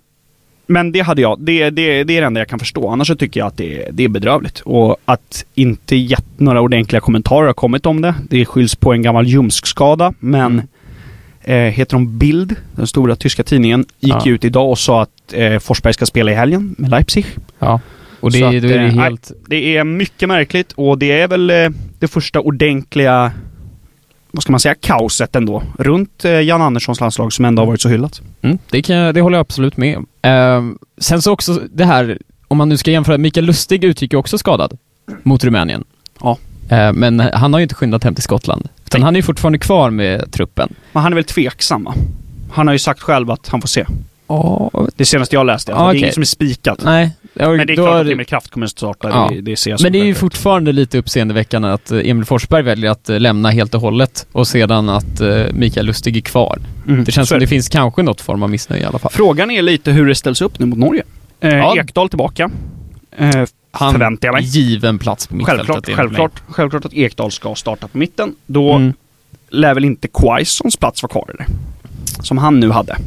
men 0.67 0.91
det 0.91 0.99
hade 0.99 1.21
jag. 1.21 1.39
Det, 1.39 1.69
det, 1.69 2.03
det 2.03 2.17
är 2.17 2.21
det 2.21 2.27
enda 2.27 2.39
jag 2.41 2.47
kan 2.47 2.59
förstå. 2.59 2.89
Annars 2.89 3.07
så 3.07 3.15
tycker 3.15 3.39
jag 3.39 3.47
att 3.47 3.57
det, 3.57 3.87
det 3.91 4.03
är 4.03 4.07
bedrövligt. 4.09 4.59
Och 4.59 4.97
att 5.05 5.45
inte 5.55 5.95
gett 5.95 6.25
några 6.39 6.61
ordentliga 6.61 6.99
kommentarer 7.01 7.45
har 7.47 7.53
kommit 7.53 7.85
om 7.85 8.01
det. 8.01 8.15
Det 8.29 8.45
skylls 8.45 8.75
på 8.75 8.93
en 8.93 9.01
gammal 9.01 9.27
ljumskskada. 9.27 10.13
Men 10.19 10.61
Mm. 11.47 11.67
eh, 11.67 11.73
heter 11.73 11.93
de 11.93 12.17
Bild, 12.17 12.55
den 12.75 12.87
stora 12.87 13.15
tyska 13.15 13.43
tidningen, 13.43 13.85
gick 13.99 14.13
Ja. 14.25 14.31
ut 14.31 14.45
idag 14.45 14.69
och 14.69 14.79
sa 14.79 15.01
att 15.01 15.09
eh, 15.33 15.59
Forsberg 15.59 15.93
ska 15.93 16.05
spela 16.05 16.31
i 16.31 16.35
helgen 16.35 16.75
med 16.77 16.89
Leipzig. 16.89 17.25
ja. 17.59 17.79
Och 18.19 18.31
det, 18.31 18.43
att, 18.43 18.53
är 18.53 18.61
det 18.61 18.73
eh, 18.75 18.81
nej. 18.81 18.91
helt... 18.91 19.31
Det 19.47 19.77
är 19.77 19.83
mycket 19.83 20.29
märkligt 20.29 20.71
och 20.71 20.97
det 20.97 21.11
är 21.11 21.27
väl 21.27 21.49
eh, 21.49 21.69
det 21.99 22.07
första 22.07 22.39
ordentliga 22.39 23.31
vad 24.35 24.43
ska 24.43 24.51
man 24.51 24.59
säga, 24.59 24.75
kaoset 24.75 25.35
ändå. 25.35 25.63
Runt 25.77 26.25
eh, 26.25 26.31
Jan 26.31 26.61
Anderssons 26.61 26.99
landslag 26.99 27.33
som 27.33 27.45
ändå 27.45 27.61
har 27.61 27.67
varit 27.67 27.81
så 27.81 27.89
hyllat. 27.89 28.21
Mm, 28.41 28.57
det, 28.71 28.81
kan, 28.81 29.13
det 29.13 29.21
håller 29.21 29.37
jag 29.37 29.41
absolut 29.41 29.77
med 29.77 29.97
om. 29.97 30.07
Ehm, 30.21 30.77
sen 30.97 31.21
så 31.21 31.31
också 31.31 31.61
det 31.73 31.85
här, 31.85 32.17
om 32.47 32.57
man 32.57 32.69
nu 32.69 32.77
ska 32.77 32.91
jämföra, 32.91 33.17
Mikael 33.17 33.45
Lustig 33.45 33.83
utgick 33.83 34.13
ju 34.13 34.19
också 34.19 34.37
skadad 34.37 34.77
mot 35.23 35.43
Rumänien. 35.43 35.83
Ja. 36.21 36.37
Ehm, 36.69 36.95
men 36.95 37.19
han 37.19 37.53
har 37.53 37.59
ju 37.59 37.63
inte 37.63 37.75
skyndat 37.75 38.03
hem 38.03 38.15
till 38.15 38.23
Skottland. 38.23 38.69
Utan 38.85 39.01
Nej. 39.01 39.05
han 39.05 39.15
är 39.15 39.19
ju 39.19 39.23
fortfarande 39.23 39.59
kvar 39.59 39.89
med 39.89 40.31
truppen. 40.31 40.73
Men 40.91 41.03
han 41.03 41.13
är 41.13 41.15
väl 41.15 41.23
tveksam 41.23 41.83
va? 41.83 41.93
Han 42.51 42.67
har 42.67 42.73
ju 42.73 42.79
sagt 42.79 43.01
själv 43.01 43.31
att 43.31 43.47
han 43.47 43.61
får 43.61 43.67
se. 43.67 43.85
Ja, 44.27 44.71
Det 44.95 45.05
senaste 45.05 45.35
jag 45.35 45.45
läste. 45.45 45.75
Ah, 45.75 45.91
det 45.91 45.97
är 45.97 45.99
inget 45.99 46.13
som 46.13 46.21
är 46.21 46.25
spikat. 46.25 46.81
nej. 46.83 47.11
Ja, 47.33 47.49
Men 47.49 47.67
det 47.67 47.73
är 47.73 47.75
klart 47.75 48.05
att 48.05 48.11
Emil 48.11 48.25
Kraft 48.25 48.49
kommer 48.51 48.65
att 48.65 48.71
starta. 48.71 49.09
Ja. 49.09 49.29
Det, 49.33 49.41
det 49.41 49.55
ser 49.55 49.71
jag 49.71 49.81
Men 49.81 49.91
det 49.91 49.97
är 49.97 49.99
ju 49.99 50.05
självklart. 50.05 50.19
fortfarande 50.33 50.71
lite 50.71 50.97
uppseendeväckande 50.97 51.67
att 51.69 51.91
eh, 51.91 51.99
Emil 52.03 52.25
Forsberg 52.25 52.63
väljer 52.63 52.91
att 52.91 53.09
eh, 53.09 53.19
lämna 53.19 53.49
helt 53.49 53.73
och 53.75 53.81
hållet 53.81 54.27
och 54.31 54.47
sedan 54.47 54.89
att 54.89 55.21
eh, 55.21 55.43
Mikael 55.53 55.85
Lustig 55.85 56.17
är 56.17 56.21
kvar. 56.21 56.59
Mm, 56.87 57.03
Det 57.03 57.11
känns 57.11 57.29
som 57.29 57.39
det 57.39 57.47
finns 57.47 57.69
kanske 57.69 58.03
något 58.03 58.21
form 58.21 58.43
av 58.43 58.49
missnöje 58.49 58.81
i 58.83 58.85
alla 58.85 58.99
fall. 58.99 59.11
Frågan 59.11 59.51
är 59.51 59.61
lite 59.61 59.91
hur 59.91 60.07
det 60.07 60.15
ställs 60.15 60.41
upp 60.41 60.59
nu 60.59 60.65
mot 60.65 60.79
Norge. 60.79 61.03
Eh, 61.39 61.55
Ja. 61.55 61.77
Ekdal 61.77 62.09
tillbaka. 62.09 62.49
Eh, 63.17 63.43
Han 63.71 63.91
förväntar 63.91 64.27
jag 64.27 64.33
mig. 64.33 64.43
given 64.43 64.99
plats 64.99 65.27
på 65.27 65.35
mittfältet. 65.35 65.67
Självklart, 65.67 65.95
självklart, 65.97 66.41
självklart 66.47 66.85
att 66.85 66.93
Ekdal 66.93 67.31
ska 67.31 67.55
starta 67.55 67.87
på 67.87 67.97
mitten. 67.97 68.35
Då 68.45 68.73
Mm. 68.73 68.93
lär 69.49 69.73
väl 69.73 69.85
inte 69.85 70.07
Quaisons 70.07 70.77
plats 70.77 71.03
vara 71.03 71.11
kvar 71.11 71.29
eller? 71.33 71.45
Som 72.23 72.37
han 72.37 72.59
nu 72.59 72.69
hade. 72.71 72.97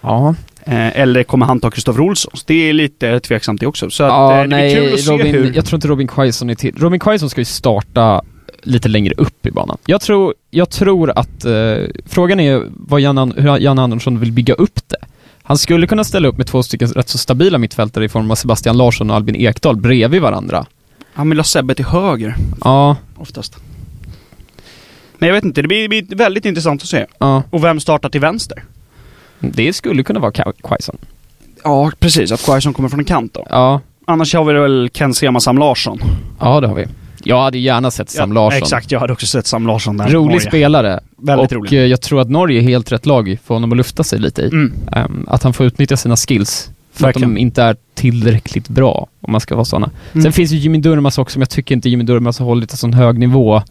Ja, 0.00 0.34
eller 0.72 1.22
kommer 1.22 1.46
han 1.46 1.60
ta 1.60 1.70
Kristoffer 1.70 2.00
Olssons? 2.00 2.44
Det 2.44 2.54
är 2.68 2.72
lite 2.72 3.20
tveksamt 3.20 3.60
det 3.60 3.66
också. 3.66 3.90
Så 3.90 4.04
att, 4.04 4.10
ja 4.10 4.34
eh, 4.36 4.40
det 4.42 4.46
nej, 4.48 4.74
blir 4.74 4.84
kul 4.84 4.94
att 4.94 5.00
se 5.00 5.10
Robin, 5.12 5.26
hur... 5.34 5.52
jag 5.54 5.64
tror 5.64 5.76
inte 5.76 5.88
Robin 5.88 6.08
Quaison 6.08 6.50
är 6.50 6.54
till. 6.54 6.74
Robin 6.76 7.00
Quaison 7.00 7.30
ska 7.30 7.40
ju 7.40 7.44
starta 7.44 8.22
lite 8.62 8.88
längre 8.88 9.14
upp 9.16 9.46
i 9.46 9.50
banan. 9.50 9.78
Jag 9.86 10.00
tror, 10.00 10.34
jag 10.50 10.70
tror 10.70 11.12
att, 11.18 11.44
eh, 11.44 11.76
frågan 12.06 12.40
är 12.40 12.62
vad 12.70 13.00
Jan, 13.00 13.18
An- 13.18 13.34
hur 13.36 13.58
Jan 13.58 13.78
Andersson 13.78 14.20
vill 14.20 14.32
bygga 14.32 14.54
upp 14.54 14.88
det. 14.88 14.96
Han 15.42 15.58
skulle 15.58 15.86
kunna 15.86 16.04
ställa 16.04 16.28
upp 16.28 16.36
med 16.38 16.46
två 16.46 16.62
stycken 16.62 16.88
rätt 16.88 17.08
så 17.08 17.18
stabila 17.18 17.58
mittfältare 17.58 18.04
i 18.04 18.08
form 18.08 18.30
av 18.30 18.34
Sebastian 18.34 18.76
Larsson 18.76 19.10
och 19.10 19.16
Albin 19.16 19.36
Ekdal 19.36 19.76
bredvid 19.76 20.22
varandra. 20.22 20.66
Han 21.12 21.28
vill 21.28 21.38
ha 21.38 21.44
Sebbe 21.44 21.74
till 21.74 21.84
höger, 21.84 22.34
Ja, 22.64 22.96
oftast. 23.16 23.56
Men 25.18 25.26
jag 25.28 25.34
vet 25.34 25.44
inte, 25.44 25.62
det 25.62 25.68
blir, 25.68 25.88
blir 25.88 26.16
väldigt 26.16 26.44
intressant 26.44 26.82
att 26.82 26.88
se. 26.88 27.06
ja. 27.18 27.42
Och 27.50 27.64
vem 27.64 27.80
startar 27.80 28.08
till 28.08 28.20
vänster? 28.20 28.62
Det 29.54 29.72
skulle 29.72 30.02
kunna 30.02 30.20
vara 30.20 30.32
Quaison. 30.62 30.96
Ja, 31.64 31.90
precis. 31.98 32.32
Att 32.32 32.44
Quaison 32.44 32.74
kommer 32.74 32.88
från 32.88 32.98
en 33.00 33.04
kant 33.04 33.34
då. 33.34 33.46
Ja, 33.50 33.80
Annars 34.06 34.34
har 34.34 34.44
vi 34.44 34.52
väl 34.52 34.90
Ken 34.92 35.14
Sema 35.14 35.40
Sam 35.40 35.58
Larsson. 35.58 36.00
ja 36.40 36.60
det 36.60 36.66
har 36.66 36.74
vi. 36.74 36.86
Jag 37.26 37.42
hade 37.42 37.58
gärna 37.58 37.90
sett 37.90 38.10
Sam 38.10 38.30
ja, 38.30 38.34
Larsson. 38.34 38.58
Exakt, 38.58 38.90
jag 38.90 39.00
hade 39.00 39.12
också 39.12 39.26
sett 39.26 39.46
Sam 39.46 39.66
Larsson 39.66 39.96
där. 39.96 40.08
Rolig 40.08 40.42
spelare. 40.42 41.00
Väldigt 41.16 41.52
och 41.52 41.56
rolig. 41.56 41.72
eh, 41.72 41.84
jag 41.86 42.00
tror 42.00 42.20
att 42.20 42.30
Norge 42.30 42.60
är 42.60 42.62
helt 42.62 42.92
rätt 42.92 43.06
lag 43.06 43.38
för 43.44 43.54
honom 43.54 43.72
att 43.72 43.76
lufta 43.76 44.04
sig 44.04 44.18
lite 44.18 44.42
i. 44.42 44.46
Mm. 44.46 44.72
Ehm, 44.92 45.24
att 45.28 45.42
han 45.42 45.52
får 45.52 45.66
utnyttja 45.66 45.96
sina 45.96 46.16
skills. 46.16 46.70
För 46.92 47.04
Verkligen. 47.04 47.30
att 47.30 47.34
de 47.36 47.40
inte 47.40 47.62
är 47.62 47.76
tillräckligt 47.94 48.68
bra, 48.68 49.06
om 49.20 49.32
man 49.32 49.40
ska 49.40 49.54
vara 49.54 49.64
sådana. 49.64 49.90
Mm. 50.12 50.22
Sen 50.22 50.32
finns 50.32 50.50
ju 50.52 50.56
Jimmy 50.56 50.78
Durmaz 50.78 51.18
också, 51.18 51.38
men 51.38 51.42
jag 51.42 51.50
tycker 51.50 51.74
inte 51.74 51.88
Jimmy 51.88 52.04
Durmaz 52.04 52.38
har 52.38 52.46
hållit 52.46 52.70
en 52.70 52.76
sån 52.76 52.92
hög 52.92 53.18
nivå. 53.18 53.62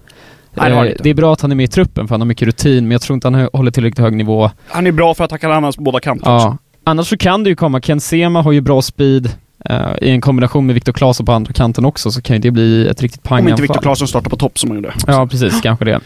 Nej, 0.54 0.70
det 0.72 0.76
Eh, 0.90 0.96
det 1.04 1.10
är 1.10 1.14
bra 1.14 1.34
att 1.34 1.42
han 1.42 1.52
är 1.52 1.56
med 1.56 1.64
i 1.64 1.68
truppen, 1.68 2.08
för 2.08 2.14
han 2.16 2.22
har 2.22 2.26
mycket 2.26 2.46
rutin, 2.46 2.84
men 2.84 2.92
jag 2.92 3.02
tror 3.02 3.14
inte 3.16 3.28
han 3.28 3.50
håller 3.54 3.72
tillräckligt 3.72 4.00
hög 4.00 4.14
nivå. 4.16 4.52
Han 4.68 4.88
är 4.88 4.92
bra 4.92 5.14
för 5.14 5.24
att 5.24 5.32
han 5.32 5.40
kan 5.40 5.52
användas 5.52 5.76
på 5.76 5.82
båda 5.84 6.00
kanter 6.00 6.36
också. 6.36 6.48
Ja. 6.48 6.58
Annars 6.84 7.08
så 7.08 7.18
kan 7.18 7.44
det 7.44 7.50
ju 7.50 7.56
komma, 7.56 7.82
Ken 7.82 8.00
Sema 8.00 8.42
har 8.42 8.52
ju 8.52 8.62
bra 8.62 8.82
speed, 8.82 9.30
eh, 9.66 9.78
i 10.02 10.10
en 10.10 10.22
kombination 10.22 10.66
med 10.66 10.74
Viktor 10.74 10.94
Claesson 10.94 11.26
på 11.26 11.32
andra 11.32 11.54
kanten 11.54 11.86
också, 11.86 12.12
så 12.12 12.22
kan 12.22 12.36
ju 12.36 12.40
det 12.42 12.52
bli 12.52 12.88
ett 12.88 13.02
riktigt 13.02 13.20
Om 13.32 13.38
inte 13.38 13.44
panganfall. 13.44 13.62
Viktor 13.62 13.82
Claesson 13.82 14.08
startar 14.08 14.30
på 14.30 14.38
topp 14.38 14.60
som 14.60 14.70
han 14.70 14.78
gjorde. 14.78 14.94
Ja, 15.08 15.28
precis, 15.28 15.62
kanske 15.62 15.86
det. 15.86 16.00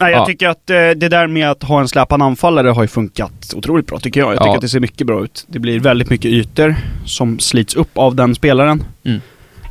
Nej, 0.00 0.12
jag 0.12 0.20
Ja. 0.20 0.26
tycker 0.26 0.48
att 0.48 0.70
eh, 0.70 0.76
det 0.76 1.08
där 1.08 1.26
med 1.26 1.50
att 1.50 1.62
ha 1.62 1.80
en 1.80 1.88
släpande 1.88 2.24
anfallare 2.26 2.68
har 2.68 2.82
ju 2.82 2.88
funkat 2.88 3.52
otroligt 3.56 3.86
bra 3.86 3.98
tycker 3.98 4.20
jag. 4.20 4.30
Jag 4.32 4.38
tycker 4.38 4.48
Ja. 4.50 4.54
att 4.54 4.60
det 4.60 4.68
ser 4.68 4.80
mycket 4.80 5.06
bra 5.06 5.24
ut. 5.24 5.44
Det 5.48 5.58
blir 5.58 5.80
väldigt 5.80 6.10
mycket 6.10 6.30
ytor 6.30 6.76
som 7.04 7.38
slits 7.38 7.74
upp 7.74 7.98
av 7.98 8.14
den 8.14 8.34
spelaren. 8.34 8.84
Mm. 9.04 9.20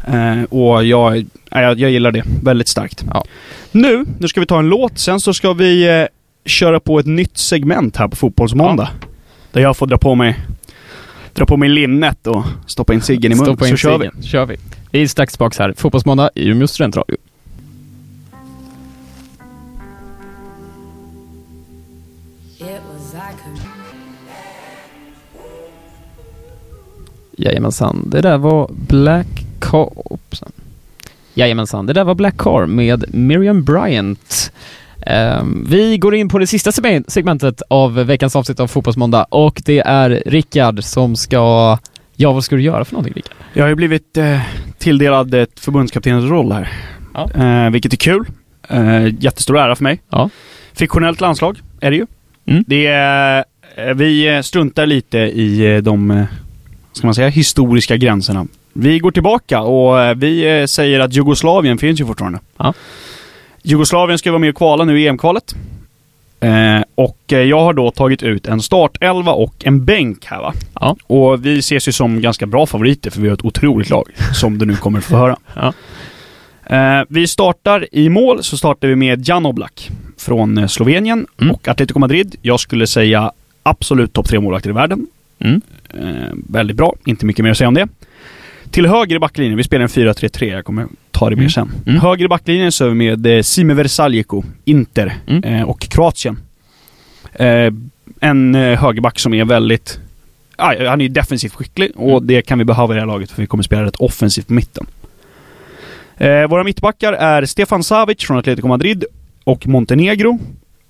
Eh, 0.07 0.43
och 0.43 0.85
jag, 0.85 1.25
jag, 1.51 1.79
jag 1.79 1.91
gillar 1.91 2.11
det 2.11 2.23
väldigt 2.43 2.67
starkt. 2.67 3.05
Ja. 3.13 3.23
Nu, 3.71 4.05
nu 4.19 4.27
ska 4.27 4.39
vi 4.39 4.45
ta 4.45 4.59
en 4.59 4.69
låt. 4.69 4.99
Sen 4.99 5.19
så 5.19 5.33
ska 5.33 5.53
vi 5.53 5.99
eh, 6.01 6.05
köra 6.45 6.79
på 6.79 6.99
ett 6.99 7.05
nytt 7.05 7.37
segment 7.37 7.97
här 7.97 8.07
på 8.07 8.15
Fotbollsmåndag. 8.15 8.89
Där 9.51 9.61
jag 9.61 9.77
får 9.77 9.87
dra 9.87 9.97
på 9.97 10.15
mig 10.15 10.39
dra 11.37 11.45
på 11.45 11.57
mig 11.57 11.69
linnet 11.69 12.27
och 12.27 12.43
stoppa 12.67 12.93
in 12.93 13.01
ciggen 13.01 13.31
i 13.31 13.35
munnen. 13.35 13.55
Stoppa 13.55 13.65
Så 13.65 13.77
kör 13.77 13.97
vi. 13.97 14.27
kör 14.27 14.45
vi. 14.45 14.57
Vi 14.91 15.01
är 15.01 15.07
strax 15.07 15.33
tillbaka 15.33 15.63
här. 15.63 15.73
Fotbollsmåndag 15.77 16.29
i 16.35 16.47
Umeå 16.49 16.67
studentradio. 16.67 17.17
Jajamensan, 27.37 28.09
det 28.09 28.21
där 28.21 28.37
var 28.37 28.71
Black 28.87 29.46
Car... 29.59 29.89
Hoppsan. 30.09 30.51
Jajamensan, 31.33 31.85
det 31.85 31.93
där 31.93 32.03
var 32.03 32.15
Black 32.15 32.37
Car 32.37 32.65
med 32.65 33.15
Miriam 33.15 33.63
Bryant. 33.63 34.51
Ehm, 35.05 35.65
vi 35.69 35.97
går 35.97 36.15
in 36.15 36.29
på 36.29 36.39
det 36.39 36.47
sista 36.47 36.71
segmen- 36.71 37.03
segmentet 37.07 37.61
av 37.69 37.93
veckans 37.93 38.35
avsnitt 38.35 38.59
av 38.59 38.67
Fotbollsmåndag 38.67 39.23
och 39.23 39.61
det 39.65 39.79
är 39.79 40.23
Rickard 40.25 40.83
som 40.83 41.15
ska... 41.15 41.77
Ja, 42.15 42.31
vad 42.31 42.43
ska 42.43 42.55
du 42.55 42.61
göra 42.61 42.85
för 42.85 42.93
någonting 42.93 43.13
Rickard? 43.13 43.35
Jag 43.53 43.63
har 43.63 43.69
ju 43.69 43.75
blivit 43.75 44.17
eh, 44.17 44.39
tilldelad 44.77 45.33
ett 45.33 45.59
förbundskaptenens 45.59 46.29
roll 46.29 46.51
här. 46.51 46.69
Ja. 47.13 47.29
Eh, 47.43 47.69
vilket 47.71 47.93
är 47.93 47.97
kul. 47.97 48.25
Eh, 48.69 49.07
jättestor 49.19 49.57
ära 49.57 49.75
för 49.75 49.83
mig. 49.83 50.01
Ja. 50.09 50.29
Fiktionellt 50.73 51.21
landslag 51.21 51.59
är 51.79 51.91
det 51.91 51.97
ju. 51.97 52.05
Mm. 52.45 52.63
Det 52.67 52.87
är, 52.87 53.43
eh, 53.75 53.93
vi 53.93 54.41
struntar 54.43 54.85
lite 54.85 55.17
i 55.17 55.75
eh, 55.75 55.77
de, 55.81 56.11
eh, 56.11 56.23
ska 56.93 57.07
man 57.07 57.15
säga, 57.15 57.27
historiska 57.27 57.97
gränserna. 57.97 58.47
Vi 58.79 58.99
går 58.99 59.11
tillbaka 59.11 59.61
och 59.61 60.01
eh, 60.01 60.15
vi 60.15 60.59
eh, 60.59 60.65
säger 60.65 60.99
att 60.99 61.13
Jugoslavien 61.13 61.77
finns 61.77 62.01
ju 62.01 62.05
fortfarande. 62.05 62.39
Ja. 62.57 62.73
Jugoslavien 63.63 64.17
ska 64.17 64.31
vara 64.31 64.39
med 64.39 64.49
och 64.49 64.55
kvala 64.55 64.83
nu 64.83 65.01
i 65.01 65.07
EM-kvalet. 65.07 65.55
Eh, 66.39 66.81
och 66.95 67.17
eh, 67.33 67.39
jag 67.39 67.59
har 67.59 67.73
då 67.73 67.91
tagit 67.91 68.23
ut 68.23 68.47
en 68.47 68.61
startelva 68.61 69.31
och 69.31 69.53
en 69.65 69.85
bänk 69.85 70.25
här 70.25 70.39
va. 70.41 70.53
Ja. 70.73 70.95
Och 71.07 71.45
vi 71.45 71.59
ses 71.59 71.87
ju 71.87 71.91
som 71.91 72.21
ganska 72.21 72.45
bra 72.45 72.65
favoriter 72.65 73.11
för 73.11 73.21
vi 73.21 73.27
har 73.27 73.33
ett 73.33 73.45
otroligt 73.45 73.89
lag, 73.89 74.09
som 74.33 74.57
du 74.57 74.65
nu 74.65 74.75
kommer 74.75 74.99
att 74.99 75.05
få 75.05 75.15
höra. 75.17 75.37
Ja. 75.55 75.73
Eh, 76.75 77.05
vi 77.09 77.27
startar 77.27 77.87
i 77.91 78.09
mål 78.09 78.43
så 78.43 78.57
startar 78.57 78.87
vi 78.87 78.95
med 78.95 79.27
Jan 79.29 79.45
Oblak 79.45 79.89
från 80.17 80.69
Slovenien 80.69 81.27
Mm. 81.41 81.51
och 81.55 81.67
Atletico 81.67 81.99
Madrid. 81.99 82.35
Jag 82.41 82.59
skulle 82.59 82.87
säga 82.87 83.31
absolut 83.63 84.13
topp 84.13 84.27
tre 84.27 84.39
målvakter 84.39 84.69
i 84.69 84.73
världen. 84.73 85.07
Mm. 85.39 85.61
Eh, 85.93 86.29
väldigt 86.49 86.77
bra, 86.77 86.95
inte 87.05 87.25
mycket 87.25 87.43
mer 87.43 87.51
att 87.51 87.57
säga 87.57 87.67
om 87.67 87.73
det. 87.73 87.87
Till 88.71 88.85
höger 88.85 89.15
i 89.15 89.19
backlinjen, 89.19 89.57
vi 89.57 89.63
spelar 89.63 89.83
en 89.83 89.89
4-3-3, 89.89 90.45
jag 90.45 90.65
kommer 90.65 90.87
ta 91.11 91.29
det 91.29 91.35
mer 91.35 91.41
Mm. 91.43 91.49
sen. 91.49 91.71
Mm. 91.87 92.01
Höger 92.01 92.25
i 92.25 92.27
backlinjen 92.27 92.71
så 92.71 92.85
är 92.85 92.89
vi 92.89 92.95
med 92.95 93.25
eh, 93.25 93.41
Sime 93.41 93.73
Versaljeko, 93.73 94.43
Inter 94.65 95.13
Mm. 95.27 95.43
eh, 95.43 95.63
och 95.69 95.79
Kroatien. 95.81 96.39
Eh, 97.33 97.73
en 98.19 98.55
högerback 98.55 99.19
som 99.19 99.33
är 99.33 99.45
väldigt... 99.45 99.99
Han 100.57 101.01
är 101.01 101.09
defensivt 101.09 101.53
skicklig 101.53 101.91
och 101.95 102.11
Mm. 102.11 102.27
det 102.27 102.41
kan 102.41 102.57
vi 102.59 102.65
behöva 102.65 102.93
i 102.93 102.95
det 102.95 103.01
här 103.01 103.07
laget 103.07 103.31
för 103.31 103.41
vi 103.41 103.47
kommer 103.47 103.63
spela 103.63 103.83
rätt 103.83 103.95
offensivt 103.95 104.47
på 104.47 104.53
mitten. 104.53 104.85
Våra 106.49 106.63
mittbackar 106.63 107.13
är 107.13 107.45
Stefan 107.45 107.83
Savic 107.83 108.23
från 108.23 108.37
Atletico 108.37 108.67
Madrid 108.67 109.05
och 109.43 109.67
Montenegro 109.67 110.39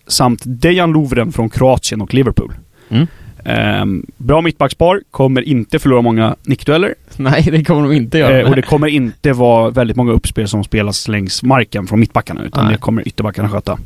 samt 0.08 0.42
Dejan 0.46 0.92
Lovren 0.92 1.32
från 1.32 1.50
Kroatien 1.50 2.02
och 2.02 2.14
Liverpool. 2.14 2.54
Mm. 2.90 3.08
Ehm, 3.48 4.06
bra 4.18 4.42
mittbackspar, 4.42 5.02
kommer 5.12 5.42
inte 5.42 5.80
förlora 5.80 6.02
många 6.02 6.36
nickdueller. 6.44 6.96
Nej, 7.18 7.48
det 7.52 7.64
kommer 7.64 7.82
de 7.82 7.92
inte 7.92 8.18
göra. 8.18 8.40
Eh, 8.40 8.50
och 8.50 8.56
det 8.56 8.62
kommer 8.62 8.88
inte 8.88 9.34
vara 9.34 9.70
väldigt 9.70 9.98
många 9.98 10.12
uppspel 10.12 10.48
som 10.48 10.64
spelas 10.64 11.08
längs 11.08 11.44
marken 11.44 11.88
från 11.88 12.00
mittbackarna, 12.00 12.44
utan 12.44 12.66
Nej. 12.66 12.74
det 12.74 12.80
kommer 12.80 13.08
ytterbackarna 13.08 13.50
sköta. 13.50 13.78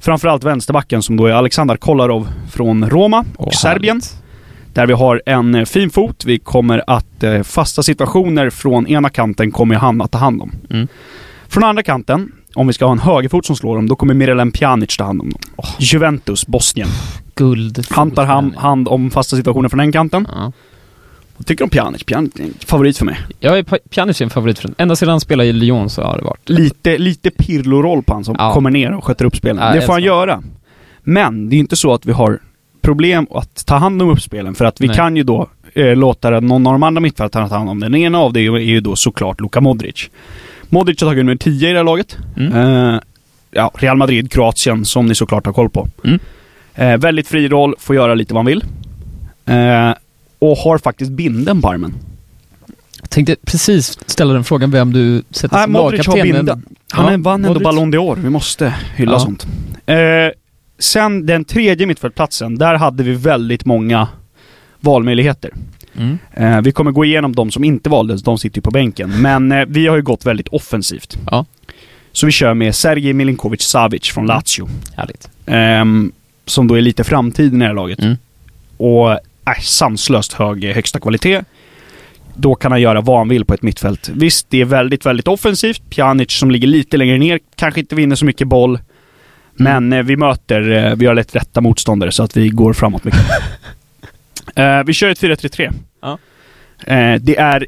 Framförallt 0.00 0.44
vänsterbacken 0.44 1.02
som 1.02 1.16
då 1.16 1.26
är 1.26 1.32
Alexander 1.32 1.76
Kolarov 1.76 2.28
från 2.50 2.90
Roma 2.90 3.24
och 3.36 3.46
Åh, 3.46 3.52
Serbien. 3.52 3.96
härligt. 3.96 4.16
Där 4.74 4.86
vi 4.86 4.92
har 4.92 5.22
en 5.26 5.54
eh, 5.54 5.64
fin 5.64 5.90
fot. 5.90 6.24
Vi 6.24 6.38
kommer 6.38 6.82
att 6.86 7.22
eh, 7.22 7.42
fasta 7.42 7.82
situationer 7.82 8.50
från 8.50 8.86
ena 8.86 9.10
kanten 9.10 9.50
kommer 9.50 9.74
han 9.74 10.00
att 10.00 10.10
ta 10.10 10.18
hand 10.18 10.42
om. 10.42 10.52
Mm. 10.70 10.88
Från 11.48 11.64
andra 11.64 11.82
kanten, 11.82 12.32
om 12.54 12.66
vi 12.66 12.72
ska 12.72 12.84
ha 12.84 12.92
en 12.92 12.98
högerfot 12.98 13.46
som 13.46 13.56
slår 13.56 13.76
dem, 13.76 13.88
då 13.88 13.96
kommer 13.96 14.14
Mirelem 14.14 14.52
Pjanic 14.52 14.96
ta 14.96 15.04
hand 15.04 15.20
om 15.20 15.30
dem. 15.30 15.40
Juventus, 15.78 16.46
Bosnien. 16.46 16.88
Guld. 17.44 17.86
Han 17.90 18.10
tar 18.10 18.26
ham- 18.26 18.56
hand 18.56 18.88
om 18.88 19.10
fasta 19.10 19.36
situationer 19.36 19.68
från 19.68 19.78
den 19.78 19.92
kanten. 19.92 20.26
Ja. 20.34 20.52
Vad 21.36 21.46
tycker 21.46 21.64
om 21.64 21.70
Pjanic? 21.70 22.04
Pjanic 22.04 22.32
är 22.38 22.42
en 22.44 22.54
favorit 22.66 22.98
för 22.98 23.04
mig. 23.04 23.18
Jag 23.40 23.58
är 23.58 23.62
Pa- 23.62 23.78
Pjanic 23.90 24.20
är 24.20 24.24
en 24.24 24.30
favorit 24.30 24.58
för 24.58 24.68
den. 24.68 24.74
Ända 24.78 24.96
sedan 24.96 25.08
han 25.08 25.20
spelade 25.20 25.48
i 25.48 25.52
Lyon 25.52 25.90
så 25.90 26.02
har 26.02 26.18
det 26.18 26.24
varit. 26.24 26.48
Lite, 26.48 26.98
lite 26.98 27.30
Pirlo-roll 27.30 28.02
på 28.02 28.14
han 28.14 28.24
som 28.24 28.36
Ja. 28.38 28.52
kommer 28.54 28.70
ner 28.70 28.92
och 28.92 29.04
sköter 29.04 29.24
upp 29.24 29.36
spelen. 29.36 29.56
Ja, 29.64 29.68
det 29.70 29.76
jag 29.76 29.86
får 29.86 29.92
han 29.92 30.02
göra. 30.02 30.42
Men 31.02 31.48
det 31.48 31.56
är 31.56 31.58
inte 31.58 31.76
så 31.76 31.94
att 31.94 32.06
vi 32.06 32.12
har 32.12 32.38
problem 32.82 33.26
att 33.30 33.66
ta 33.66 33.76
hand 33.76 34.02
om 34.02 34.10
uppspelen. 34.10 34.54
För 34.54 34.64
att 34.64 34.80
vi 34.80 34.86
Nej. 34.86 34.96
kan 34.96 35.16
ju 35.16 35.22
då 35.22 35.48
eh, 35.74 35.96
låta 35.96 36.30
någon 36.40 36.66
av 36.66 36.72
de 36.72 36.82
andra 36.82 37.00
mittfältarna 37.00 37.48
ta 37.48 37.56
hand 37.56 37.70
om 37.70 37.80
det. 37.80 37.86
Den 37.86 37.94
ena 37.94 38.18
av 38.18 38.32
det 38.32 38.40
är 38.40 38.58
ju 38.58 38.80
då 38.80 38.96
såklart 38.96 39.40
Luka 39.40 39.60
Modric. 39.60 40.10
Modric 40.68 41.00
har 41.00 41.08
tagit 41.08 41.24
nummer 41.24 41.36
10 41.36 41.68
i 41.68 41.72
det 41.72 41.78
här 41.78 41.84
laget. 41.84 42.16
Mm. 42.36 42.52
Eh, 42.52 43.00
ja, 43.50 43.70
Real 43.74 43.96
Madrid, 43.96 44.32
Kroatien, 44.32 44.84
som 44.84 45.06
ni 45.06 45.14
såklart 45.14 45.46
har 45.46 45.52
koll 45.52 45.70
på. 45.70 45.88
Mm. 46.04 46.18
Eh, 46.74 46.96
väldigt 46.96 47.28
fri 47.28 47.48
roll, 47.48 47.74
får 47.78 47.96
göra 47.96 48.14
lite 48.14 48.34
vad 48.34 48.38
han 48.38 48.46
vill. 48.46 48.64
Eh, 49.46 49.94
och 50.38 50.56
har 50.56 50.78
faktiskt 50.78 51.10
binden 51.10 51.62
på 51.62 51.68
armen. 51.68 51.94
Jag 53.00 53.10
tänkte 53.10 53.36
precis 53.46 53.98
ställa 54.06 54.32
den 54.34 54.44
frågan 54.44 54.70
vem 54.70 54.92
du 54.92 55.22
sätter 55.30 55.56
Nej, 55.56 55.64
som 55.64 55.72
Modric 55.72 56.06
har 56.06 56.22
binden. 56.22 56.66
Han 56.92 57.12
Ja, 57.12 57.18
vann 57.18 57.44
ändå. 57.44 57.60
Ballon 57.60 57.94
d'Or. 57.94 58.16
Vi 58.22 58.30
måste 58.30 58.74
hylla 58.96 59.12
Ja. 59.12 59.18
sånt. 59.20 59.46
Eh, 59.86 59.96
sen 60.78 61.26
den 61.26 61.44
tredje 61.44 61.86
mittfältplatsen, 61.86 62.58
där 62.58 62.74
hade 62.74 63.02
vi 63.02 63.12
väldigt 63.12 63.64
många 63.64 64.08
valmöjligheter. 64.80 65.50
Mm. 65.96 66.18
Eh, 66.34 66.60
vi 66.60 66.72
kommer 66.72 66.90
gå 66.90 67.04
igenom 67.04 67.34
de 67.34 67.50
som 67.50 67.64
inte 67.64 67.90
valdes, 67.90 68.22
de 68.22 68.38
sitter 68.38 68.58
ju 68.58 68.62
på 68.62 68.70
bänken. 68.70 69.22
Men 69.22 69.52
eh, 69.52 69.64
vi 69.68 69.86
har 69.86 69.96
ju 69.96 70.02
gått 70.02 70.26
väldigt 70.26 70.48
offensivt. 70.48 71.18
Ja. 71.30 71.44
Så 72.12 72.26
vi 72.26 72.32
kör 72.32 72.54
med 72.54 72.74
Sergej 72.74 73.12
Milinkovic 73.12 73.62
Savic 73.62 74.08
från. 74.10 74.26
Lazio. 74.26 74.68
Härligt. 74.96 75.28
Ehm, 75.46 76.12
som 76.50 76.68
då 76.68 76.74
är 76.74 76.80
lite 76.80 77.04
framtiden 77.04 77.56
i 77.56 77.58
det 77.58 77.66
här 77.66 77.74
laget. 77.74 78.00
Mm. 78.00 78.16
Och 78.76 79.10
är 79.44 79.60
sanslöst 79.60 80.32
hög 80.32 80.64
högsta 80.64 81.00
kvalitet. 81.00 81.42
Då 82.34 82.54
kan 82.54 82.72
han 82.72 82.80
göra 82.80 83.00
vad 83.00 83.18
han 83.18 83.28
vill 83.28 83.44
på 83.44 83.54
ett 83.54 83.62
mittfält. 83.62 84.10
Visst, 84.14 84.46
det 84.50 84.60
är 84.60 84.64
väldigt, 84.64 85.06
väldigt 85.06 85.28
offensivt. 85.28 85.82
Pjanic 85.90 86.32
som 86.32 86.50
ligger 86.50 86.68
lite 86.68 86.96
längre 86.96 87.18
ner 87.18 87.40
kanske 87.54 87.80
inte 87.80 87.94
vinner 87.94 88.16
så 88.16 88.24
mycket 88.24 88.48
boll. 88.48 88.78
Men 89.54 89.92
eh, 89.92 90.02
vi 90.02 90.16
möter, 90.16 90.70
eh, 90.70 90.94
vi 90.96 91.06
har 91.06 91.14
lätt 91.14 91.36
rätta 91.36 91.60
motståndare 91.60 92.12
så 92.12 92.22
att 92.22 92.36
vi 92.36 92.48
går 92.48 92.72
framåt 92.72 93.04
mycket. 93.04 93.20
eh, 94.54 94.82
vi 94.84 94.92
kör 94.92 95.10
ett 95.10 95.22
4-3-3. 95.22 95.72
Ja. 96.02 96.18
Eh, 96.86 97.20
det 97.20 97.36
är 97.36 97.66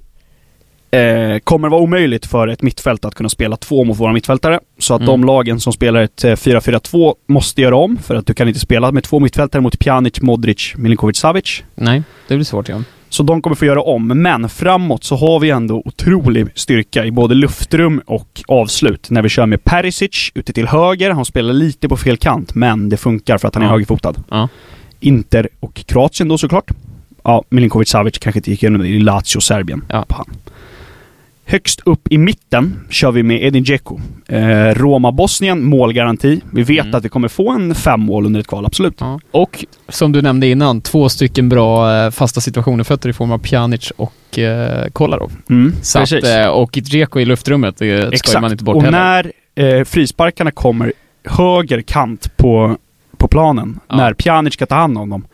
eh, 0.92 1.38
kommer 1.38 1.68
vara 1.68 1.80
omöjligt 1.80 2.26
för 2.26 2.48
ett 2.48 2.62
mittfält 2.62 3.04
att 3.04 3.14
kunna 3.14 3.28
spela 3.28 3.56
två 3.56 3.84
mot 3.84 3.98
våra 4.00 4.12
mittfältare. 4.12 4.60
Så 4.78 4.94
att 4.94 5.00
Mm. 5.00 5.06
de 5.10 5.24
lagen 5.26 5.60
som 5.60 5.72
spelar 5.72 6.02
ett 6.02 6.24
eh, 6.24 6.30
4-4-2 6.36 7.14
måste 7.28 7.62
göra 7.62 7.76
om, 7.76 7.96
för 7.96 8.14
att 8.14 8.26
du 8.26 8.34
kan 8.34 8.48
inte 8.48 8.60
spela 8.60 8.92
med 8.92 9.04
två 9.04 9.20
mittfältare 9.20 9.62
mot 9.62 9.78
Pjanic, 9.78 10.20
Modric, 10.20 10.72
Milinkovic, 10.76 11.16
Savic. 11.16 11.62
Nej, 11.74 12.02
det 12.28 12.34
blir 12.34 12.44
svårt 12.44 12.68
ja. 12.68 12.82
Så 13.08 13.22
de 13.22 13.42
kommer 13.42 13.56
få 13.56 13.64
göra 13.64 13.82
om, 13.82 14.06
men 14.08 14.48
framåt 14.48 15.04
så 15.04 15.16
har 15.16 15.40
vi 15.40 15.50
ändå 15.50 15.82
otrolig 15.84 16.46
styrka 16.54 17.04
i 17.04 17.10
både 17.10 17.34
luftrum 17.34 18.02
och 18.06 18.42
avslut. 18.48 19.10
När 19.10 19.22
vi 19.22 19.28
kör 19.28 19.46
med 19.46 19.64
Perisic 19.64 20.30
ute 20.34 20.52
till 20.52 20.66
höger, 20.68 21.10
han 21.10 21.24
spelar 21.24 21.52
lite 21.52 21.88
på 21.88 21.96
fel 21.96 22.16
kant, 22.16 22.54
men 22.54 22.88
det 22.88 22.96
funkar 22.96 23.38
för 23.38 23.48
att 23.48 23.54
han 23.54 23.62
är 23.62 23.66
Ja. 23.66 23.72
högerfotad. 23.72 24.14
Ja. 24.30 24.48
Inter 25.00 25.48
och 25.60 25.74
Kroatien 25.74 26.28
då 26.28 26.38
såklart. 26.38 26.70
Ja, 27.24 27.42
Milinkovic 27.48 27.88
Savic 27.88 28.18
kanske 28.18 28.38
inte 28.38 28.50
gick 28.50 28.62
igenom 28.62 28.84
i 28.84 28.98
Lazio, 28.98 29.40
Serbien. 29.40 29.84
Ja. 29.88 30.04
Högst 31.44 31.80
upp 31.84 32.00
i 32.10 32.18
mitten 32.18 32.80
kör 32.90 33.12
vi 33.12 33.22
med 33.22 33.42
Edin 33.44 33.64
Dzeko. 33.64 34.00
Eh, 34.28 34.38
Roma-Bosnien, 34.74 35.62
målgaranti. 35.64 36.40
Vi 36.52 36.62
vet 36.62 36.84
Mm. 36.84 36.94
att 36.94 37.04
vi 37.04 37.08
kommer 37.08 37.28
få 37.28 37.50
en 37.50 37.74
fem 37.74 38.00
mål 38.00 38.26
under 38.26 38.40
ett 38.40 38.46
kval, 38.46 38.66
absolut. 38.66 38.94
ja. 39.00 39.20
Och 39.30 39.64
som 39.88 40.12
du 40.12 40.22
nämnde 40.22 40.46
innan, 40.46 40.80
två 40.80 41.08
stycken 41.08 41.48
bra 41.48 41.94
eh, 42.04 42.10
fasta 42.10 42.40
situationer 42.40 42.84
fötter 42.84 43.08
i 43.08 43.12
form 43.12 43.32
av 43.32 43.38
Pjanic 43.38 43.92
och 43.96 44.38
eh, 44.38 44.88
Kolarov. 44.88 45.32
Mm, 45.50 45.72
Så 45.82 45.98
att, 45.98 46.08
precis. 46.10 46.24
eh, 46.30 46.48
och 46.48 46.70
Dzeko 46.82 47.20
i 47.20 47.24
luftrummet, 47.24 47.76
det 47.78 48.18
ska 48.18 48.40
man 48.40 48.52
inte 48.52 48.64
bort 48.64 48.76
och 48.76 48.82
heller. 48.82 49.32
när 49.56 49.78
eh, 49.78 49.84
frisparkarna 49.84 50.50
kommer 50.50 50.92
höger 51.24 51.80
kant 51.82 52.36
på, 52.36 52.76
på 53.16 53.28
planen, 53.28 53.80
Ja. 53.88 53.96
när 53.96 54.14
Pjanic 54.14 54.54
ska 54.54 54.66
ta 54.66 54.74
hand 54.74 54.98
om 54.98 55.10
dem, 55.10 55.24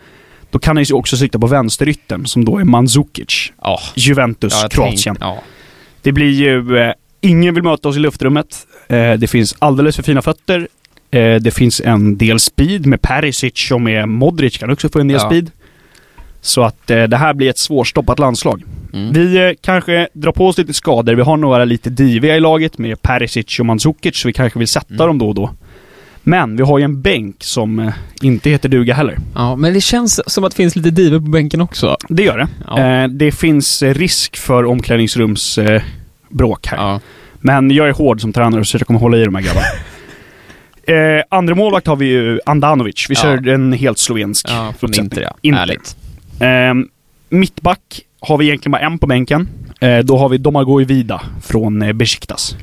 då 0.51 0.59
kan 0.59 0.77
han 0.77 0.85
ju 0.85 0.95
också 0.95 1.17
sitta 1.17 1.39
på 1.39 1.47
vänsteryttern 1.47 2.27
som 2.27 2.45
då 2.45 2.59
är 2.59 2.65
Mandzukic. 2.65 3.53
Ja, 3.63 3.79
Juventus, 3.95 4.59
ja, 4.63 4.69
Kroatien. 4.69 4.97
tänk- 5.05 5.19
Ja. 5.21 5.39
Det 6.09 6.13
blir 6.13 6.31
ju... 6.31 6.79
Eh, 6.79 6.93
ingen 7.21 7.55
vill 7.55 7.63
möta 7.65 7.89
oss 7.89 7.97
i 7.97 7.99
luftrummet. 7.99 8.67
Eh, 8.89 9.13
det 9.13 9.27
finns 9.31 9.55
alldeles 9.59 9.97
för 9.97 10.03
fina 10.03 10.23
fötter. 10.23 10.69
Eh, 11.11 11.35
det 11.35 11.51
finns 11.55 11.81
en 11.81 12.17
del 12.19 12.41
speed 12.41 12.87
med 12.87 13.03
Perisic 13.03 13.71
och 13.71 13.81
med 13.81 14.09
Modric 14.09 14.59
kan 14.59 14.71
också 14.71 14.89
få 14.89 14.99
en 15.01 15.09
del 15.09 15.19
Ja. 15.23 15.29
speed. 15.29 15.51
Så 16.41 16.63
att 16.63 16.91
eh, 16.91 17.03
det 17.03 17.17
här 17.17 17.35
blir 17.35 17.51
ett 17.51 17.59
svårstoppat 17.59 18.19
landslag. 18.19 18.63
Mm. 18.93 19.13
Vi 19.13 19.37
eh, 19.49 19.51
kanske 19.61 20.09
drar 20.13 20.33
på 20.33 20.47
oss 20.49 20.59
lite 20.59 20.75
skador. 20.75 21.15
Vi 21.15 21.23
har 21.23 21.37
några 21.37 21.65
lite 21.65 21.91
diviga 21.91 22.37
i 22.37 22.41
laget 22.41 22.79
med 22.79 23.03
Perisic 23.03 23.61
och 23.61 23.67
Mandzukic, 23.67 24.17
så 24.17 24.29
vi 24.29 24.33
kanske 24.33 24.59
vill 24.59 24.69
sätta 24.69 24.95
Mm. 24.95 25.07
dem 25.07 25.19
då 25.19 25.29
och 25.29 25.35
då. 25.35 25.51
Men 26.23 26.57
vi 26.57 26.63
har 26.63 26.79
ju 26.79 26.85
en 26.85 27.03
bänk 27.03 27.37
som 27.45 27.79
eh, 27.79 27.93
inte 28.23 28.51
heter 28.51 28.69
duga 28.69 28.95
heller. 28.95 29.19
ja, 29.35 29.57
men 29.57 29.75
det 29.75 29.81
känns 29.81 30.33
som 30.33 30.45
att 30.45 30.51
det 30.51 30.57
finns 30.57 30.77
lite 30.77 30.91
diver 30.91 31.19
på 31.19 31.25
bänken 31.31 31.61
också. 31.61 31.97
Det 32.09 32.23
gör 32.23 32.39
det. 32.39 32.49
Ja. 32.67 32.79
Eh, 32.81 33.09
det 33.09 33.33
finns 33.33 33.83
eh, 33.83 33.95
risk 33.95 34.37
för 34.37 34.65
omklädningsrumsbråk 34.65 35.83
bråk 36.29 36.67
här. 36.67 36.77
Ja. 36.77 37.01
Men 37.41 37.71
jag 37.71 37.89
är 37.89 37.93
hård 37.93 38.21
som 38.21 38.33
tränare 38.33 38.65
så 38.65 38.77
jag 38.77 38.87
kommer 38.87 39.01
hålla 39.01 39.17
i 39.17 39.25
de 39.25 39.35
här 39.35 39.43
grabbarna. 39.43 39.67
eh, 41.19 41.23
andra 41.31 41.55
målvakt 41.55 41.87
har 41.87 41.97
vi 41.97 42.07
ju 42.07 42.41
Andanovic. 42.47 43.07
Vi 43.09 43.15
Ja. 43.15 43.21
kör 43.23 43.49
en 43.49 43.73
helt 43.73 43.99
slovensk 43.99 44.47
Ja, 44.51 44.75
från. 44.79 44.95
Inter 44.95 45.23
ja. 45.23 45.35
Inter. 45.43 45.59
Härligt. 45.59 45.97
Eh, 46.41 46.89
mittback 47.29 48.01
har 48.21 48.39
vi 48.39 48.47
egentligen 48.47 48.73
bara 48.73 48.83
en 48.83 48.99
på 48.99 49.07
bänken. 49.07 49.49
Eh, 49.81 49.99
då 49.99 50.19
har 50.19 50.29
vi 50.29 50.39
Domagoj 50.39 50.85
Vida 50.85 51.23
från 51.43 51.83
eh, 51.83 51.93
Besiktas. 51.93 52.57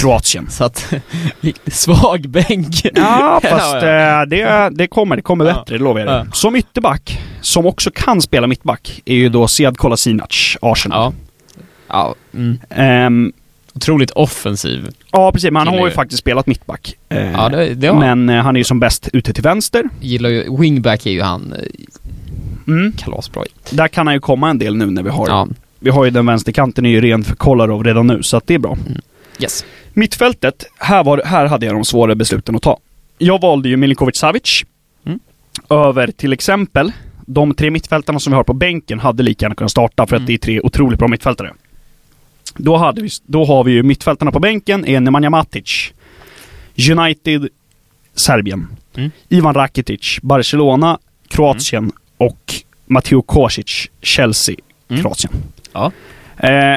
Kroatien. 0.00 0.50
Så 0.50 0.64
att, 0.64 0.94
svag 1.66 2.28
bänk. 2.28 2.74
Ja, 2.94 3.40
fast 3.42 3.74
Ja, 3.82 3.86
ja. 3.86 4.22
eh, 4.22 4.26
det, 4.28 4.68
det 4.72 4.86
kommer. 4.86 5.16
Det 5.16 5.22
kommer 5.22 5.44
Ja. 5.44 5.52
bättre, 5.54 5.78
det 5.78 5.84
lovar 5.84 6.00
jag 6.00 6.08
dig. 6.08 6.16
Ja. 6.26 6.32
Som 6.32 6.56
ytterback, 6.56 7.18
som 7.40 7.66
också 7.66 7.90
kan 7.94 8.22
spela 8.22 8.46
mittback, 8.46 9.02
är 9.04 9.14
ju 9.14 9.28
då 9.28 9.48
Sead 9.48 9.76
Kolasinac, 9.78 10.56
Arsenal. 10.62 11.12
Ja. 11.12 11.12
Ja. 11.88 12.14
Mm. 12.34 12.58
Ehm, 12.70 13.32
Otroligt 13.74 14.10
offensiv. 14.10 14.88
ja, 15.10 15.32
precis. 15.32 15.50
Men 15.50 15.56
han 15.56 15.68
har 15.68 15.78
ju 15.78 15.84
ju. 15.84 15.90
faktiskt 15.90 16.18
spelat 16.20 16.46
mittback. 16.46 16.94
Eh, 17.08 17.32
Ja, 17.32 17.48
det, 17.48 17.74
det 17.74 17.92
men 17.92 18.28
eh, 18.28 18.42
han 18.42 18.56
är 18.56 18.60
ju 18.60 18.64
som 18.64 18.80
bäst 18.80 19.08
ute 19.12 19.32
till 19.32 19.42
vänster. 19.42 19.84
Gillar 20.00 20.28
ju, 20.30 20.56
wingback 20.58 21.06
är 21.06 21.10
ju 21.10 21.22
han 21.22 21.54
Mm. 22.66 22.92
kalasbra. 22.92 23.42
Där 23.70 23.88
kan 23.88 24.06
han 24.06 24.14
ju 24.14 24.20
komma 24.20 24.50
en 24.50 24.58
del 24.58 24.76
nu 24.76 24.86
när 24.86 25.02
vi 25.02 25.10
har... 25.10 25.28
Ja. 25.28 25.48
Vi 25.78 25.90
har 25.90 26.04
ju 26.04 26.10
den 26.10 26.26
vänsterkanten 26.26 26.86
är 26.86 26.90
ju 26.90 27.00
ren 27.00 27.24
för 27.24 27.36
Kolarov 27.36 27.84
redan 27.84 28.06
nu, 28.06 28.22
så 28.22 28.36
att 28.36 28.46
det 28.46 28.54
är 28.54 28.58
bra. 28.58 28.76
Yes. 29.42 29.64
Mittfältet, 29.92 30.64
här, 30.78 31.04
var, 31.04 31.22
här 31.24 31.46
hade 31.46 31.66
jag 31.66 31.74
de 31.74 31.84
svåra 31.84 32.14
besluten 32.14 32.56
att 32.56 32.62
ta. 32.62 32.78
Jag 33.18 33.40
valde 33.40 33.68
ju 33.68 33.76
Milinkovic 33.76 34.16
Savic. 34.16 34.64
Mm. 35.06 35.20
Över 35.70 36.06
till 36.06 36.32
exempel 36.32 36.92
de 37.26 37.54
tre 37.54 37.70
mittfältarna 37.70 38.18
som 38.18 38.30
vi 38.32 38.36
har 38.36 38.44
på 38.44 38.52
bänken 38.54 39.00
hade 39.00 39.22
lika 39.22 39.44
gärna 39.44 39.54
kunnat 39.54 39.70
starta 39.70 40.06
för 40.06 40.16
att 40.16 40.20
Mm. 40.20 40.26
det 40.26 40.34
är 40.34 40.38
tre 40.38 40.60
otroligt 40.60 40.98
bra 40.98 41.08
mittfältare. 41.08 41.52
Då, 42.56 42.76
hade 42.76 43.02
vi, 43.02 43.08
då 43.26 43.44
har 43.44 43.64
vi 43.64 43.72
ju 43.72 43.82
mittfältarna 43.82 44.32
på 44.32 44.40
bänken, 44.40 44.86
är 44.86 45.00
Nemanja 45.00 45.30
Matic. 45.30 45.92
United, 46.90 47.48
Serbien. 48.14 48.66
Mm. 48.96 49.10
Ivan 49.28 49.54
Rakitic, 49.54 50.18
Barcelona, 50.22 50.98
Kroatien 51.28 51.92
och 52.16 52.54
Matteo 52.86 53.22
Kosic, 53.22 53.88
Chelsea, 54.02 54.56
Mm. 54.88 55.02
Kroatien. 55.02 55.32
Ja. 55.72 55.92
Eh, 56.36 56.76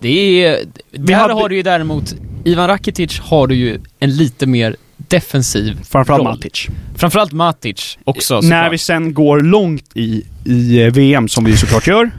Det 0.00 0.44
är... 0.44 0.58
Där 0.92 1.14
hade- 1.14 1.34
har 1.34 1.48
du 1.48 1.56
ju 1.56 1.62
däremot, 1.62 2.14
Ivan 2.44 2.66
Rakitic 2.68 3.18
har 3.20 3.46
du 3.46 3.54
ju 3.54 3.80
en 4.00 4.16
lite 4.16 4.46
mer 4.46 4.76
defensiv 4.96 5.78
framförallt 5.84 6.22
roll. 6.22 6.28
Matic. 6.34 6.66
Framförallt 6.96 7.32
Matic 7.32 7.98
också 8.04 8.34
När 8.34 8.40
såklart. 8.42 8.72
vi 8.72 8.78
sen 8.78 9.14
går 9.14 9.40
långt 9.40 9.90
i, 9.94 10.22
i 10.44 10.82
eh, 10.82 10.92
VM, 10.92 11.28
som 11.28 11.44
vi 11.44 11.56
såklart 11.56 11.86
gör, 11.86 12.10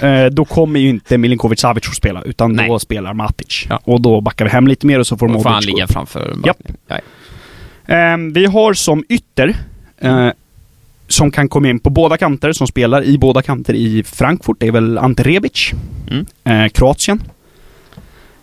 eh, 0.00 0.24
då 0.26 0.44
kommer 0.44 0.80
ju 0.80 0.88
inte 0.88 1.18
Milinkovic 1.18 1.60
Savic 1.60 1.88
att 1.88 1.94
spela, 1.94 2.22
utan 2.22 2.52
Nej. 2.52 2.68
då 2.68 2.78
spelar 2.78 3.14
Matic. 3.14 3.66
Ja. 3.68 3.80
Och 3.84 4.00
då 4.00 4.20
backar 4.20 4.44
vi 4.44 4.50
hem 4.50 4.66
lite 4.68 4.86
mer 4.86 4.98
och 4.98 5.06
så 5.06 5.16
får 5.16 5.28
Modric 5.28 5.44
gå 5.54 5.60
ligga 5.60 5.84
upp. 5.84 5.92
framför 5.92 6.36
Japp. 6.46 6.58
Ja. 6.88 6.96
Eh, 7.94 8.16
Vi 8.32 8.46
har 8.46 8.72
som 8.74 9.04
ytter, 9.08 9.56
eh, 10.00 10.28
som 11.08 11.30
kan 11.30 11.48
komma 11.48 11.68
in 11.68 11.78
på 11.78 11.90
båda 11.90 12.16
kanter, 12.16 12.52
som 12.52 12.66
spelar 12.66 13.04
i 13.04 13.18
båda 13.18 13.42
kanter 13.42 13.74
i 13.74 14.02
Frankfurt, 14.02 14.56
det 14.60 14.66
är 14.66 14.72
väl 14.72 14.98
Ante 14.98 15.22
Rebic, 15.22 15.72
Mm. 16.10 16.26
eh, 16.44 16.68
Kroatien. 16.68 17.22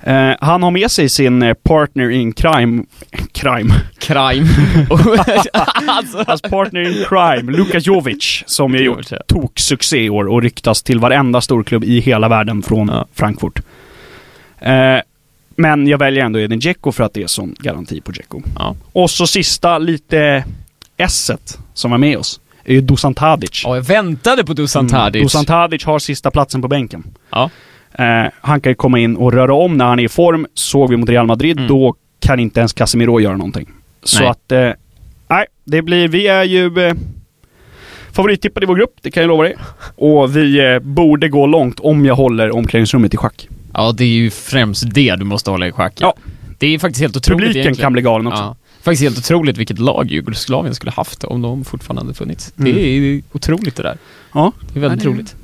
Eh, 0.05 0.31
han 0.39 0.63
har 0.63 0.71
med 0.71 0.91
sig 0.91 1.09
sin 1.09 1.41
eh, 1.43 1.53
partner 1.53 2.09
in 2.09 2.33
crime, 2.33 2.83
crime, 3.31 3.73
Crime. 3.99 4.47
alltså, 5.87 6.23
hans 6.27 6.41
partner 6.41 6.81
in 6.81 7.05
crime, 7.09 7.51
Luka 7.51 7.79
Jovic, 7.79 8.43
som 8.45 8.73
ju 8.75 8.83
gjort 8.83 9.11
tok-succé 9.27 9.97
i 10.05 10.09
år 10.09 10.25
och 10.27 10.41
ryktas 10.41 10.83
till 10.83 10.99
varenda 10.99 11.41
storklubb 11.41 11.83
i 11.83 11.99
hela 11.99 12.27
världen 12.29 12.61
från 12.63 12.87
Ja. 12.87 13.05
Frankfurt. 13.13 13.59
Eh, 14.59 14.97
men 15.55 15.87
jag 15.87 15.97
väljer 15.97 16.25
ändå 16.25 16.39
Edin 16.39 16.59
Dzeko 16.59 16.91
för 16.91 17.03
att 17.03 17.13
det 17.13 17.23
är 17.23 17.27
sån 17.27 17.55
garanti 17.59 18.01
på 18.01 18.11
Dzeko. 18.11 18.41
Ja. 18.59 18.75
Och 18.93 19.11
så 19.11 19.27
sista 19.27 19.77
lite 19.77 20.43
S 20.97 21.31
som 21.73 21.91
var 21.91 21.97
med 21.97 22.17
oss, 22.17 22.39
är 22.65 22.73
ju 22.73 22.81
Dusan 22.81 23.13
Tadic. 23.13 23.61
Ja, 23.65 23.75
jag 23.75 23.83
väntade 23.83 24.43
på 24.45 24.53
Dusan 24.53 24.87
Tadic. 24.87 25.15
Mm. 25.15 25.25
Dusan 25.25 25.45
Tadic 25.45 25.85
har 25.85 25.99
sista 25.99 26.31
platsen 26.31 26.61
på 26.61 26.67
bänken. 26.67 27.03
Ja. 27.31 27.49
Eh, 27.93 28.31
han 28.41 28.61
kan 28.61 28.71
ju 28.71 28.75
komma 28.75 28.99
in 28.99 29.15
och 29.15 29.33
röra 29.33 29.53
om 29.53 29.77
när 29.77 29.85
han 29.85 29.99
är 29.99 30.03
i 30.03 30.09
form. 30.09 30.47
Såg 30.53 30.89
vi 30.89 30.97
mot 30.97 31.09
Real 31.09 31.25
Madrid, 31.25 31.57
Mm. 31.57 31.67
då 31.67 31.95
kan 32.19 32.39
inte 32.39 32.59
ens 32.59 32.73
Casemiro 32.73 33.19
göra 33.19 33.37
någonting. 33.37 33.69
Så 34.03 34.19
Nej. 34.19 34.27
att, 34.29 34.51
eh, 34.51 34.69
nej, 35.27 35.45
det 35.65 35.81
blir, 35.81 36.07
vi 36.07 36.27
är 36.27 36.43
ju 36.43 36.79
eh, 36.87 36.93
favorittippade 38.11 38.63
i 38.63 38.67
vår 38.67 38.75
grupp, 38.75 38.93
det 39.01 39.11
kan 39.11 39.21
jag 39.23 39.27
lova 39.27 39.43
dig. 39.43 39.55
Och 39.95 40.37
vi 40.37 40.73
eh, 40.73 40.79
borde 40.79 41.29
gå 41.29 41.45
långt 41.47 41.79
om 41.79 42.05
jag 42.05 42.15
håller 42.15 42.55
omklädningsrummet 42.55 43.13
i 43.13 43.17
schack. 43.17 43.47
Ja, 43.73 43.91
det 43.97 44.03
är 44.03 44.07
ju 44.07 44.29
främst 44.29 44.83
det 44.93 45.15
du 45.15 45.25
måste 45.25 45.51
hålla 45.51 45.67
i 45.67 45.71
schack. 45.71 45.93
Ja. 45.99 46.13
Det 46.57 46.67
är 46.67 46.79
faktiskt 46.79 47.01
helt 47.01 47.17
otroligt 47.17 47.39
Publiken 47.39 47.61
egentligen. 47.61 47.85
kan 47.85 47.93
bli 47.93 48.01
galen 48.01 48.27
också. 48.27 48.43
Ja. 48.43 48.55
Faktiskt 48.83 49.03
helt 49.03 49.17
otroligt 49.17 49.57
vilket 49.57 49.79
lag 49.79 50.11
Jugoslavien 50.11 50.75
skulle 50.75 50.91
haft 50.91 51.23
om 51.23 51.41
de 51.41 51.65
fortfarande 51.65 52.01
hade 52.01 52.13
funnits. 52.13 52.53
Mm. 52.59 52.73
Det 52.73 52.81
är 52.81 53.21
otroligt 53.31 53.75
det 53.75 53.83
där. 53.83 53.97
Ja. 54.33 54.51
Det 54.73 54.79
är 54.79 54.81
väldigt 54.81 55.03
Ja, 55.03 55.09
det 55.09 55.13
är- 55.13 55.17
roligt. 55.17 55.35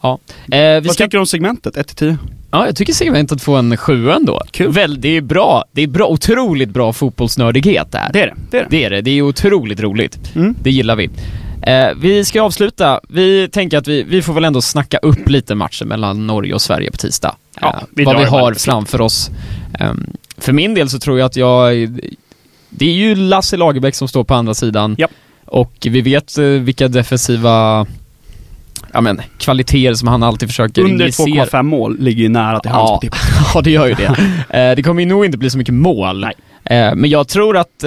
Ja. 0.00 0.18
Eh, 0.56 0.80
vi 0.80 0.86
Vad 0.86 0.94
ska, 0.94 1.04
tycker 1.04 1.18
du 1.18 1.20
om 1.20 1.26
segmentet 1.26 1.76
1-10? 1.76 2.16
ja, 2.50 2.66
jag 2.66 2.76
tycker 2.76 2.92
segmentet 2.92 3.42
får 3.42 3.58
en 3.58 3.76
sjua 3.76 4.14
ändå. 4.16 4.42
Kul. 4.50 4.72
Väl, 4.72 5.00
det 5.00 5.16
är 5.16 5.20
bra. 5.20 5.64
Det 5.72 5.82
är 5.82 5.86
bra, 5.86 6.06
otroligt 6.06 6.68
bra 6.68 6.92
fotbollsnördighet 6.92 7.92
där. 7.92 8.10
Det 8.12 8.22
är 8.22 8.26
det. 8.26 8.34
Det 8.50 8.58
är 8.58 8.62
det. 8.62 8.68
Det 8.70 8.84
är 8.84 8.90
det. 8.90 9.00
Det 9.00 9.10
är 9.10 9.22
otroligt 9.22 9.80
roligt. 9.80 10.18
Mm. 10.34 10.54
Det 10.62 10.70
gillar 10.70 10.96
vi. 10.96 11.10
Eh, 11.62 11.88
vi 12.00 12.24
ska 12.24 12.42
avsluta. 12.42 13.00
Vi 13.08 13.48
tänker 13.48 13.78
att 13.78 13.88
vi, 13.88 14.02
vi 14.02 14.22
får 14.22 14.32
väl 14.32 14.44
ändå 14.44 14.62
snacka 14.62 14.98
upp 14.98 15.28
lite 15.28 15.54
matchen 15.54 15.88
mellan 15.88 16.26
Norge 16.26 16.54
och 16.54 16.62
Sverige 16.62 16.90
på 16.90 16.96
tisdag. 16.96 17.36
Ja, 17.60 17.68
Eh, 17.80 17.84
vi 17.90 18.04
vad 18.04 18.18
vi 18.18 18.24
har 18.24 18.54
framför 18.54 19.00
oss. 19.00 19.30
Ehm, 19.78 20.06
för 20.38 20.52
min 20.52 20.74
del 20.74 20.88
så 20.88 20.98
tror 20.98 21.18
jag 21.18 21.26
att 21.26 21.36
jag... 21.36 21.88
Det 22.76 22.84
är 22.84 22.92
ju 22.94 23.14
Lasse 23.14 23.56
Lagerbäck 23.56 23.94
som 23.94 24.08
står 24.08 24.24
på 24.24 24.34
andra 24.34 24.54
sidan. 24.54 24.94
Japp. 24.98 25.10
Och 25.46 25.72
vi 25.82 26.00
vet 26.00 26.38
eh, 26.38 26.44
vilka 26.44 26.88
defensiva 26.88 27.86
ja, 28.92 29.00
men, 29.00 29.20
kvaliteter 29.38 29.94
som 29.94 30.08
han 30.08 30.22
alltid 30.22 30.48
försöker 30.48 30.82
Under 30.82 31.04
injicera. 31.04 31.44
2,5 31.44 31.62
mål 31.62 31.96
ligger 32.00 32.22
ju 32.22 32.28
nära 32.28 32.60
till 32.60 32.70
hans 32.70 32.90
Ja. 32.90 32.98
tipp. 33.00 33.14
Ja, 33.54 33.60
det 33.60 33.70
gör 33.70 33.86
ju 33.86 33.94
det. 33.94 34.16
Eh, 34.58 34.76
det 34.76 34.82
kommer 34.82 35.02
ju 35.02 35.08
nog 35.08 35.24
inte 35.24 35.38
bli 35.38 35.50
så 35.50 35.58
mycket 35.58 35.74
mål. 35.74 36.20
Nej. 36.20 36.34
Eh, 36.64 36.94
men 36.94 37.10
jag 37.10 37.28
tror 37.28 37.56
att, 37.56 37.84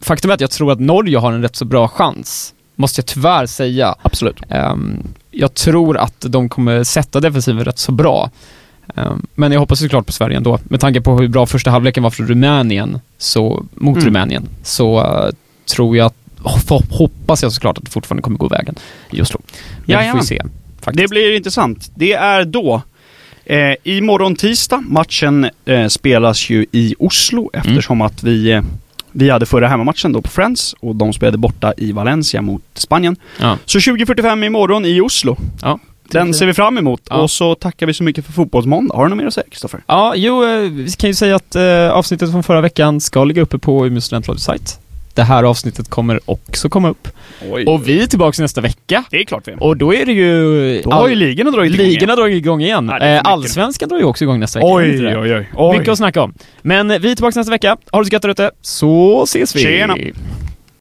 faktum 0.00 0.30
är 0.30 0.34
att 0.34 0.40
jag 0.40 0.50
tror 0.50 0.72
att 0.72 0.80
Norge 0.80 1.18
har 1.18 1.32
en 1.32 1.42
rätt 1.42 1.56
så 1.56 1.64
bra 1.64 1.88
chans. 1.88 2.54
Måste 2.76 3.00
jag 3.00 3.06
tyvärr 3.06 3.46
säga. 3.46 3.94
Absolut. 4.02 4.36
Ehm, 4.48 5.02
jag 5.30 5.54
tror 5.54 5.96
att 5.98 6.20
de 6.28 6.48
kommer 6.48 6.84
sätta 6.84 7.20
defensiven 7.20 7.64
rätt 7.64 7.78
så 7.78 7.92
bra. 7.92 8.30
Ehm, 8.96 9.26
men 9.34 9.52
jag 9.52 9.60
hoppas 9.60 9.78
såklart 9.78 10.06
på 10.06 10.12
Sverige 10.12 10.36
ändå. 10.36 10.58
Med 10.64 10.80
tanke 10.80 11.00
på 11.00 11.18
hur 11.18 11.28
bra 11.28 11.46
första 11.46 11.70
halvleken 11.70 12.02
var 12.02 12.10
för 12.10 12.22
Rumänien, 12.24 13.00
så, 13.18 13.64
mot 13.74 13.96
Mm. 13.96 14.06
Rumänien, 14.06 14.48
så 14.62 14.98
eh, 15.00 15.30
tror 15.74 15.96
jag, 15.96 16.12
hoppas 16.90 17.42
jag 17.42 17.52
såklart 17.52 17.78
att 17.78 17.84
det 17.84 17.90
fortfarande 17.90 18.22
kommer 18.22 18.38
gå 18.38 18.48
vägen 18.48 18.74
i 19.10 19.22
Oslo. 19.22 19.40
Men 19.46 19.56
vi 19.86 19.92
får 19.92 20.02
Jajamän. 20.02 20.24
se. 20.24 20.42
Faktiskt. 20.80 21.02
Det 21.02 21.08
blir 21.10 21.36
intressant. 21.36 21.90
Det 21.94 22.12
är 22.12 22.44
då 22.44 22.82
eh, 23.44 23.74
imorgon 23.82 24.36
tisdag. 24.36 24.84
Matchen 24.88 25.50
eh, 25.64 25.86
spelas 25.86 26.50
ju 26.50 26.66
i 26.72 26.94
Oslo 26.98 27.50
eftersom 27.52 28.00
att 28.00 28.22
vi, 28.22 28.50
eh, 28.52 28.62
vi 29.12 29.30
hade 29.30 29.46
förra 29.46 29.68
hemmamatchen 29.68 30.12
då 30.12 30.22
på 30.22 30.28
Friends 30.30 30.74
och 30.80 30.96
de 30.96 31.12
spelade 31.12 31.38
borta 31.38 31.72
i 31.76 31.92
Valencia 31.92 32.42
mot 32.42 32.62
Spanien. 32.74 33.16
Ja. 33.40 33.58
Så 33.64 33.78
20.45 33.78 34.44
imorgon 34.46 34.84
i 34.84 35.00
Oslo. 35.00 35.36
Ja. 35.62 35.78
Den 36.12 36.34
ser 36.34 36.46
vi 36.46 36.54
fram 36.54 36.78
emot. 36.78 37.00
Ja. 37.10 37.16
Och 37.16 37.30
så 37.30 37.54
tackar 37.54 37.86
vi 37.86 37.94
så 37.94 38.02
mycket 38.02 38.24
för 38.24 38.32
Fotbollsmåndag. 38.32 38.96
Har 38.96 39.04
du 39.04 39.10
något 39.10 39.18
mer 39.18 39.26
att 39.26 39.34
säga 39.34 39.46
Kristoffer? 39.50 39.80
Ja, 39.86 40.12
jo, 40.16 40.44
eh, 40.44 40.60
vi 40.60 40.90
kan 40.90 41.10
ju 41.10 41.14
säga 41.14 41.36
att 41.36 41.56
eh, 41.56 41.90
avsnittet 41.90 42.30
från 42.30 42.42
förra 42.42 42.60
veckan 42.60 43.00
ska 43.00 43.24
ligga 43.24 43.42
uppe 43.42 43.58
på 43.58 43.86
Umeå 43.86 44.00
studentradios 44.00 44.44
sajt. 44.44 44.78
Det 45.14 45.22
här 45.22 45.42
avsnittet 45.44 45.88
kommer 45.88 46.20
också 46.24 46.68
komma 46.68 46.90
upp. 46.90 47.08
Oj. 47.50 47.64
Och 47.66 47.88
vi 47.88 48.02
är 48.02 48.06
tillbaka 48.06 48.42
nästa 48.42 48.60
vecka. 48.60 49.04
det 49.10 49.20
är 49.20 49.24
klart 49.24 49.48
vi 49.48 49.52
är. 49.52 49.62
Och 49.62 49.76
då 49.76 49.94
är 49.94 50.06
det 50.06 50.12
ju... 50.12 50.82
Då 50.82 50.90
har 50.90 51.08
ju 51.08 51.14
ligorna 51.14 51.50
dragit 51.50 51.74
igång 51.74 51.86
Ligorna 51.86 52.16
drar 52.16 52.26
igång 52.26 52.62
igen. 52.62 52.88
För 52.88 53.06
eh, 53.06 53.12
mycket. 53.12 53.26
Allsvenskan 53.26 53.88
drar 53.88 53.98
ju 53.98 54.04
också 54.04 54.24
igång 54.24 54.40
nästa 54.40 54.58
vecka. 54.58 54.72
Oj, 54.72 55.06
oj, 55.06 55.34
oj. 55.34 55.48
oj. 55.54 55.78
Mycket 55.78 55.92
att 55.92 55.98
snacka 55.98 56.22
om. 56.22 56.34
Men 56.62 56.90
eh, 56.90 56.98
vi 56.98 57.10
är 57.10 57.14
tillbaka 57.14 57.40
nästa 57.40 57.50
vecka. 57.50 57.76
Ha 57.92 57.98
det 57.98 58.06
så 58.06 58.12
gött 58.12 58.22
där 58.22 58.28
ute, 58.28 58.50
så 58.62 59.22
ses 59.22 59.56
vi! 59.56 59.60
Tjena. 59.60 59.96